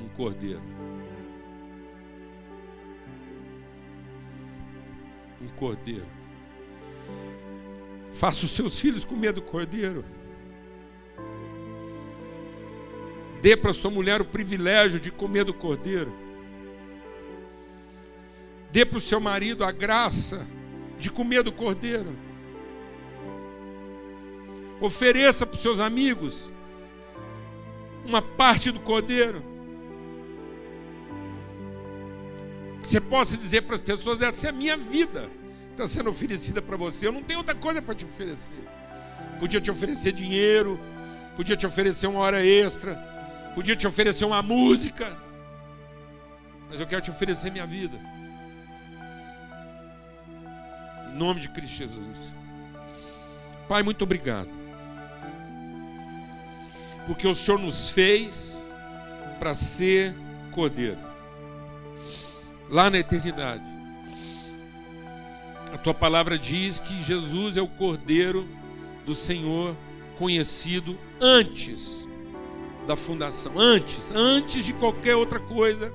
Um 0.00 0.06
cordeiro. 0.06 0.62
um 5.42 5.48
cordeiro. 5.56 6.06
Faça 8.12 8.44
os 8.44 8.52
seus 8.52 8.78
filhos 8.78 9.04
comer 9.04 9.32
do 9.32 9.42
cordeiro. 9.42 10.04
Dê 13.42 13.56
para 13.56 13.74
sua 13.74 13.90
mulher 13.90 14.20
o 14.20 14.24
privilégio 14.24 15.00
de 15.00 15.10
comer 15.10 15.44
do 15.44 15.52
cordeiro. 15.52 16.12
Dê 18.70 18.84
para 18.84 18.98
o 18.98 19.00
seu 19.00 19.18
marido 19.18 19.64
a 19.64 19.72
graça 19.72 20.46
de 20.96 21.10
comer 21.10 21.42
do 21.42 21.50
cordeiro. 21.50 22.27
Ofereça 24.80 25.44
para 25.44 25.56
os 25.56 25.62
seus 25.62 25.80
amigos 25.80 26.52
uma 28.04 28.22
parte 28.22 28.70
do 28.70 28.80
cordeiro. 28.80 29.42
você 32.88 33.00
possa 33.00 33.36
dizer 33.36 33.62
para 33.62 33.74
as 33.74 33.80
pessoas: 33.80 34.22
essa 34.22 34.46
é 34.46 34.50
a 34.50 34.52
minha 34.52 34.76
vida, 34.76 35.30
está 35.70 35.86
sendo 35.86 36.10
oferecida 36.10 36.62
para 36.62 36.76
você. 36.76 37.06
Eu 37.06 37.12
não 37.12 37.22
tenho 37.22 37.40
outra 37.40 37.54
coisa 37.54 37.82
para 37.82 37.94
te 37.94 38.04
oferecer. 38.04 38.66
Podia 39.38 39.60
te 39.60 39.70
oferecer 39.70 40.12
dinheiro, 40.12 40.80
podia 41.36 41.56
te 41.56 41.66
oferecer 41.66 42.06
uma 42.06 42.20
hora 42.20 42.44
extra, 42.44 42.96
podia 43.54 43.76
te 43.76 43.86
oferecer 43.86 44.24
uma 44.24 44.42
música, 44.42 45.16
mas 46.70 46.80
eu 46.80 46.86
quero 46.86 47.02
te 47.02 47.10
oferecer 47.10 47.50
minha 47.50 47.66
vida. 47.66 47.98
Em 51.12 51.16
nome 51.16 51.40
de 51.40 51.48
Cristo 51.48 51.76
Jesus. 51.76 52.34
Pai, 53.68 53.82
muito 53.82 54.02
obrigado. 54.02 54.48
Porque 57.08 57.26
o 57.26 57.34
Senhor 57.34 57.58
nos 57.58 57.90
fez 57.90 58.56
para 59.40 59.52
ser 59.54 60.14
cordeiro 60.52 61.08
lá 62.70 62.90
na 62.90 62.98
eternidade. 62.98 63.64
A 65.72 65.78
tua 65.78 65.94
palavra 65.94 66.38
diz 66.38 66.80
que 66.80 67.02
Jesus 67.02 67.56
é 67.56 67.62
o 67.62 67.68
Cordeiro 67.68 68.48
do 69.04 69.14
Senhor 69.14 69.76
conhecido 70.18 70.98
antes 71.20 72.08
da 72.86 72.96
fundação, 72.96 73.52
antes, 73.56 74.12
antes 74.12 74.64
de 74.64 74.72
qualquer 74.72 75.14
outra 75.14 75.38
coisa, 75.38 75.92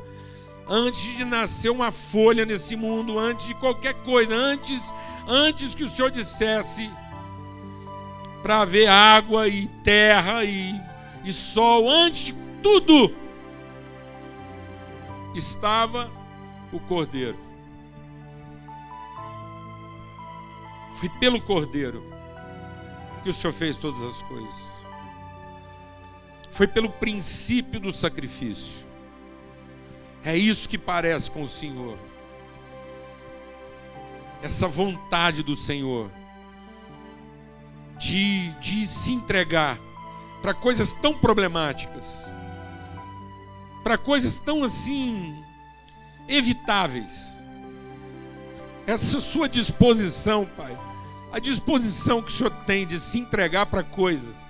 antes 0.67 1.01
de 1.17 1.25
nascer 1.25 1.69
uma 1.69 1.91
folha 1.91 2.45
nesse 2.45 2.75
mundo, 2.75 3.17
antes 3.17 3.47
de 3.47 3.55
qualquer 3.55 3.95
coisa, 4.03 4.35
antes, 4.35 4.93
antes 5.27 5.73
que 5.73 5.83
o 5.83 5.89
Senhor 5.89 6.11
dissesse 6.11 6.89
para 8.43 8.61
haver 8.61 8.87
água 8.87 9.47
e 9.47 9.67
terra 9.83 10.43
e, 10.43 10.79
e 11.23 11.31
sol, 11.31 11.89
antes 11.89 12.25
de 12.25 12.33
tudo 12.61 13.15
estava 15.35 16.11
o 16.71 16.79
Cordeiro. 16.79 17.37
Foi 20.95 21.09
pelo 21.09 21.41
Cordeiro 21.41 22.03
que 23.23 23.29
o 23.29 23.33
Senhor 23.33 23.53
fez 23.53 23.77
todas 23.77 24.01
as 24.01 24.21
coisas. 24.21 24.65
Foi 26.49 26.67
pelo 26.67 26.89
princípio 26.89 27.79
do 27.79 27.91
sacrifício. 27.91 28.85
É 30.23 30.37
isso 30.37 30.69
que 30.69 30.77
parece 30.77 31.31
com 31.31 31.43
o 31.43 31.47
Senhor. 31.47 31.97
Essa 34.41 34.67
vontade 34.67 35.41
do 35.41 35.55
Senhor 35.55 36.11
de, 37.97 38.51
de 38.59 38.85
se 38.85 39.13
entregar 39.13 39.79
para 40.43 40.53
coisas 40.53 40.93
tão 40.93 41.13
problemáticas, 41.13 42.35
para 43.81 43.97
coisas 43.97 44.37
tão 44.37 44.61
assim 44.61 45.41
evitáveis. 46.27 47.41
Essa 48.85 49.21
sua 49.21 49.47
disposição, 49.47 50.45
Pai, 50.45 50.77
a 51.31 51.39
disposição 51.39 52.21
que 52.21 52.27
o 52.27 52.33
Senhor 52.33 52.51
tem 52.65 52.85
de 52.85 52.99
se 52.99 53.19
entregar 53.19 53.67
para 53.67 53.83
coisas 53.83 54.45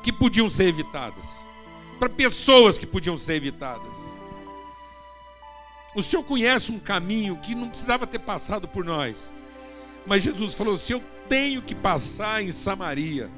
que 0.00 0.12
podiam 0.12 0.48
ser 0.48 0.68
evitadas, 0.68 1.48
para 1.98 2.08
pessoas 2.08 2.78
que 2.78 2.86
podiam 2.86 3.18
ser 3.18 3.34
evitadas. 3.34 3.96
O 5.92 6.02
Senhor 6.02 6.22
conhece 6.22 6.70
um 6.70 6.78
caminho 6.78 7.36
que 7.38 7.52
não 7.52 7.68
precisava 7.68 8.06
ter 8.06 8.20
passado 8.20 8.68
por 8.68 8.84
nós, 8.84 9.32
mas 10.06 10.22
Jesus 10.22 10.54
falou 10.54 10.76
assim: 10.76 10.92
Eu 10.92 11.02
tenho 11.28 11.60
que 11.60 11.74
passar 11.74 12.40
em 12.44 12.52
Samaria. 12.52 13.28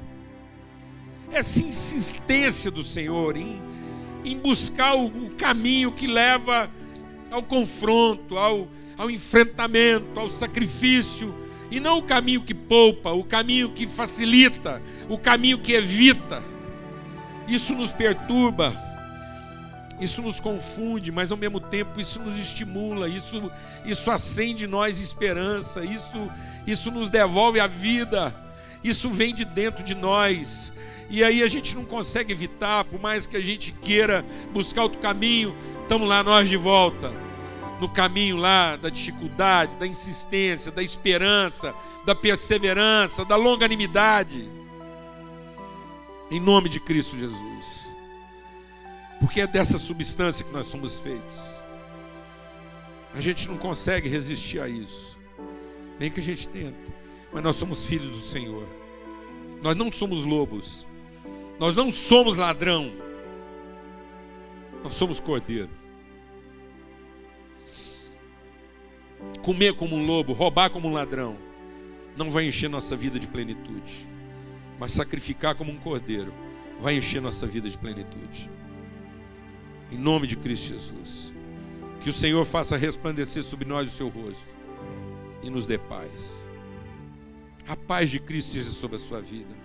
Essa 1.31 1.59
insistência 1.61 2.71
do 2.71 2.83
Senhor 2.83 3.35
em, 3.35 3.61
em 4.23 4.37
buscar 4.37 4.95
o, 4.95 5.05
o 5.07 5.29
caminho 5.31 5.91
que 5.91 6.07
leva 6.07 6.69
ao 7.31 7.43
confronto, 7.43 8.37
ao, 8.37 8.67
ao 8.97 9.09
enfrentamento, 9.09 10.19
ao 10.19 10.29
sacrifício, 10.29 11.35
e 11.69 11.79
não 11.79 11.97
o 11.97 12.03
caminho 12.03 12.41
que 12.41 12.53
poupa, 12.53 13.11
o 13.11 13.23
caminho 13.23 13.71
que 13.71 13.87
facilita, 13.87 14.81
o 15.09 15.17
caminho 15.17 15.59
que 15.59 15.73
evita. 15.73 16.41
Isso 17.47 17.73
nos 17.73 17.91
perturba, 17.91 18.73
isso 19.99 20.21
nos 20.21 20.39
confunde, 20.39 21.11
mas 21.11 21.31
ao 21.31 21.37
mesmo 21.37 21.59
tempo 21.59 21.99
isso 21.99 22.19
nos 22.19 22.37
estimula, 22.37 23.09
isso, 23.09 23.51
isso 23.85 24.09
acende 24.11 24.65
em 24.65 24.67
nós 24.67 24.99
esperança, 24.99 25.83
isso, 25.83 26.29
isso 26.65 26.91
nos 26.91 27.09
devolve 27.09 27.59
a 27.59 27.67
vida, 27.67 28.33
Isso 28.85 29.09
vem 29.09 29.33
de 29.33 29.43
dentro 29.43 29.83
de 29.83 29.95
nós. 29.95 30.71
E 31.09 31.23
aí 31.23 31.43
a 31.43 31.47
gente 31.47 31.75
não 31.75 31.85
consegue 31.85 32.33
evitar, 32.33 32.83
por 32.85 32.99
mais 32.99 33.25
que 33.25 33.37
a 33.37 33.41
gente 33.41 33.71
queira 33.71 34.25
buscar 34.51 34.83
outro 34.83 34.99
caminho, 34.99 35.55
estamos 35.81 36.07
lá 36.07 36.23
nós 36.23 36.49
de 36.49 36.57
volta. 36.57 37.13
No 37.79 37.89
caminho 37.89 38.37
lá 38.37 38.77
da 38.77 38.89
dificuldade, 38.89 39.75
da 39.75 39.85
insistência, 39.85 40.71
da 40.71 40.81
esperança, 40.81 41.75
da 42.05 42.15
perseverança, 42.15 43.25
da 43.25 43.35
longanimidade. 43.35 44.49
Em 46.31 46.39
nome 46.39 46.69
de 46.69 46.79
Cristo 46.79 47.17
Jesus. 47.17 47.85
Porque 49.19 49.41
é 49.41 49.47
dessa 49.47 49.77
substância 49.77 50.45
que 50.45 50.53
nós 50.53 50.65
somos 50.65 50.99
feitos. 50.99 51.63
A 53.13 53.19
gente 53.19 53.47
não 53.47 53.57
consegue 53.57 54.09
resistir 54.09 54.59
a 54.59 54.67
isso. 54.67 55.19
Nem 55.99 56.09
que 56.09 56.19
a 56.19 56.23
gente 56.23 56.47
tenta. 56.49 56.93
Mas 57.31 57.43
nós 57.43 57.55
somos 57.55 57.85
filhos 57.85 58.09
do 58.09 58.19
Senhor. 58.19 58.65
Nós 59.61 59.75
não 59.75 59.91
somos 59.91 60.23
lobos. 60.23 60.85
Nós 61.59 61.75
não 61.75 61.91
somos 61.91 62.35
ladrão. 62.35 62.91
Nós 64.83 64.95
somos 64.95 65.19
cordeiro. 65.19 65.69
Comer 69.41 69.73
como 69.73 69.95
um 69.95 70.05
lobo, 70.05 70.33
roubar 70.33 70.69
como 70.69 70.87
um 70.87 70.93
ladrão, 70.93 71.37
não 72.17 72.29
vai 72.29 72.45
encher 72.45 72.69
nossa 72.69 72.95
vida 72.95 73.19
de 73.19 73.27
plenitude. 73.27 74.07
Mas 74.79 74.91
sacrificar 74.91 75.55
como 75.55 75.71
um 75.71 75.77
cordeiro 75.77 76.33
vai 76.79 76.97
encher 76.97 77.21
nossa 77.21 77.47
vida 77.47 77.69
de 77.69 77.77
plenitude. 77.77 78.49
Em 79.91 79.97
nome 79.97 80.27
de 80.27 80.35
Cristo 80.35 80.73
Jesus. 80.73 81.33
Que 82.01 82.09
o 82.09 82.13
Senhor 82.13 82.43
faça 82.45 82.75
resplandecer 82.75 83.43
sobre 83.43 83.65
nós 83.65 83.91
o 83.91 83.95
seu 83.95 84.09
rosto 84.09 84.53
e 85.41 85.49
nos 85.49 85.65
dê 85.65 85.77
paz. 85.77 86.47
A 87.67 87.75
paz 87.75 88.11
de 88.11 88.19
Cristo 88.19 88.49
seja 88.49 88.69
sobre 88.69 88.97
a 88.97 88.99
sua 88.99 89.21
vida 89.21 89.64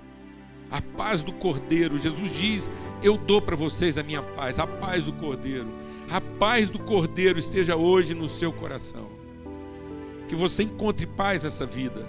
a 0.71 0.81
paz 0.81 1.23
do 1.23 1.33
Cordeiro. 1.33 1.99
Jesus 1.99 2.33
diz: 2.33 2.71
Eu 3.03 3.19
dou 3.19 3.43
para 3.43 3.57
vocês 3.57 3.99
a 3.99 4.03
minha 4.03 4.23
paz, 4.23 4.59
a 4.59 4.67
paz 4.67 5.05
do 5.05 5.13
Cordeiro. 5.13 5.69
A 6.09 6.21
paz 6.21 6.71
do 6.71 6.79
Cordeiro 6.79 7.39
esteja 7.39 7.77
hoje 7.77 8.15
no 8.15 8.29
seu 8.29 8.53
coração. 8.53 9.11
Que 10.29 10.37
você 10.37 10.63
encontre 10.63 11.07
paz 11.07 11.43
nessa 11.43 11.67
vida, 11.67 12.09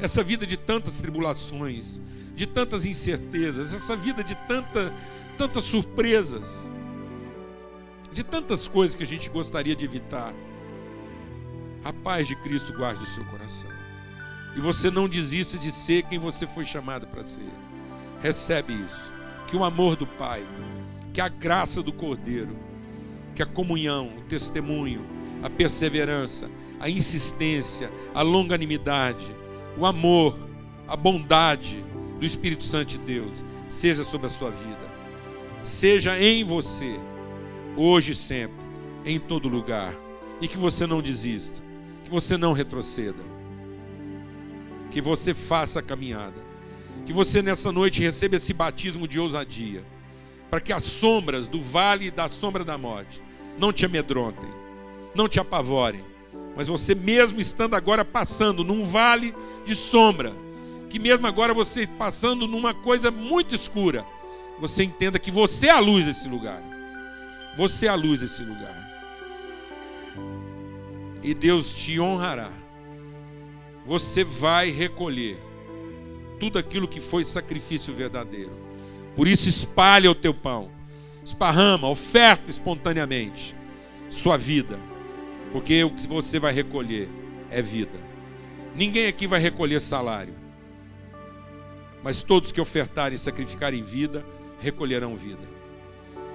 essa 0.00 0.22
vida 0.22 0.46
de 0.46 0.56
tantas 0.56 1.00
tribulações, 1.00 2.00
de 2.34 2.46
tantas 2.46 2.86
incertezas, 2.86 3.74
essa 3.74 3.96
vida 3.96 4.22
de 4.22 4.36
tanta, 4.46 4.92
tantas 5.36 5.64
surpresas, 5.64 6.72
de 8.12 8.22
tantas 8.22 8.68
coisas 8.68 8.94
que 8.94 9.02
a 9.02 9.06
gente 9.06 9.28
gostaria 9.28 9.74
de 9.74 9.84
evitar. 9.84 10.32
A 11.82 11.92
paz 11.92 12.26
de 12.26 12.36
Cristo 12.36 12.72
guarde 12.72 13.02
o 13.02 13.06
seu 13.06 13.24
coração. 13.26 13.70
E 14.56 14.60
você 14.60 14.90
não 14.90 15.08
desista 15.08 15.58
de 15.58 15.70
ser 15.70 16.04
quem 16.04 16.18
você 16.18 16.46
foi 16.46 16.64
chamado 16.64 17.06
para 17.06 17.22
ser 17.22 17.44
recebe 18.20 18.72
isso. 18.72 19.12
Que 19.46 19.56
o 19.56 19.64
amor 19.64 19.96
do 19.96 20.06
Pai, 20.06 20.44
que 21.12 21.20
a 21.20 21.28
graça 21.28 21.82
do 21.82 21.92
Cordeiro, 21.92 22.56
que 23.34 23.42
a 23.42 23.46
comunhão, 23.46 24.10
o 24.18 24.22
testemunho, 24.22 25.04
a 25.42 25.50
perseverança, 25.50 26.50
a 26.80 26.88
insistência, 26.88 27.90
a 28.14 28.22
longanimidade, 28.22 29.34
o 29.78 29.86
amor, 29.86 30.36
a 30.88 30.96
bondade 30.96 31.84
do 32.18 32.24
Espírito 32.24 32.64
Santo 32.64 32.90
de 32.90 32.98
Deus 32.98 33.44
seja 33.68 34.02
sobre 34.02 34.26
a 34.26 34.30
sua 34.30 34.50
vida. 34.50 34.86
Seja 35.62 36.18
em 36.18 36.44
você, 36.44 36.98
hoje 37.76 38.12
e 38.12 38.14
sempre, 38.14 38.64
em 39.04 39.18
todo 39.18 39.48
lugar. 39.48 39.94
E 40.40 40.48
que 40.48 40.56
você 40.56 40.86
não 40.86 41.00
desista, 41.00 41.62
que 42.04 42.10
você 42.10 42.36
não 42.36 42.52
retroceda, 42.52 43.24
que 44.90 45.00
você 45.00 45.34
faça 45.34 45.80
a 45.80 45.82
caminhada 45.82 46.46
que 47.04 47.12
você 47.12 47.42
nessa 47.42 47.70
noite 47.70 48.02
receba 48.02 48.36
esse 48.36 48.52
batismo 48.52 49.06
de 49.06 49.20
ousadia, 49.20 49.84
para 50.50 50.60
que 50.60 50.72
as 50.72 50.82
sombras 50.82 51.46
do 51.46 51.60
vale 51.60 52.10
da 52.10 52.28
sombra 52.28 52.64
da 52.64 52.78
morte 52.78 53.22
não 53.58 53.72
te 53.72 53.84
amedrontem, 53.84 54.48
não 55.14 55.28
te 55.28 55.40
apavorem, 55.40 56.04
mas 56.56 56.68
você 56.68 56.94
mesmo 56.94 57.40
estando 57.40 57.74
agora 57.74 58.04
passando 58.04 58.64
num 58.64 58.84
vale 58.84 59.34
de 59.64 59.74
sombra, 59.74 60.32
que 60.88 60.98
mesmo 60.98 61.26
agora 61.26 61.52
você 61.52 61.86
passando 61.86 62.46
numa 62.46 62.72
coisa 62.72 63.10
muito 63.10 63.54
escura, 63.54 64.04
você 64.58 64.82
entenda 64.84 65.18
que 65.18 65.30
você 65.30 65.66
é 65.66 65.72
a 65.72 65.78
luz 65.78 66.06
desse 66.06 66.28
lugar. 66.28 66.62
Você 67.56 67.86
é 67.86 67.88
a 67.88 67.94
luz 67.94 68.20
desse 68.20 68.42
lugar. 68.42 68.74
E 71.22 71.34
Deus 71.34 71.74
te 71.74 71.98
honrará. 71.98 72.50
Você 73.86 74.24
vai 74.24 74.70
recolher 74.70 75.42
tudo 76.38 76.58
aquilo 76.58 76.88
que 76.88 77.00
foi 77.00 77.24
sacrifício 77.24 77.94
verdadeiro. 77.94 78.52
Por 79.14 79.26
isso, 79.26 79.48
espalha 79.48 80.10
o 80.10 80.14
teu 80.14 80.34
pão, 80.34 80.70
esparrama, 81.24 81.88
oferta 81.88 82.50
espontaneamente 82.50 83.56
sua 84.08 84.36
vida, 84.36 84.78
porque 85.52 85.82
o 85.82 85.90
que 85.90 86.06
você 86.06 86.38
vai 86.38 86.52
recolher 86.52 87.08
é 87.50 87.60
vida. 87.60 87.98
Ninguém 88.74 89.06
aqui 89.06 89.26
vai 89.26 89.40
recolher 89.40 89.80
salário, 89.80 90.34
mas 92.02 92.22
todos 92.22 92.52
que 92.52 92.60
ofertarem 92.60 93.16
e 93.16 93.18
sacrificarem 93.18 93.82
vida, 93.82 94.24
recolherão 94.60 95.16
vida. 95.16 95.56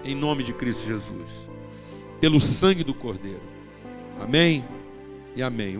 Em 0.03 0.15
nome 0.15 0.43
de 0.43 0.53
Cristo 0.53 0.87
Jesus, 0.87 1.47
pelo 2.19 2.41
sangue 2.41 2.83
do 2.83 2.93
Cordeiro. 2.93 3.41
Amém 4.19 4.65
e 5.35 5.43
amém. 5.43 5.77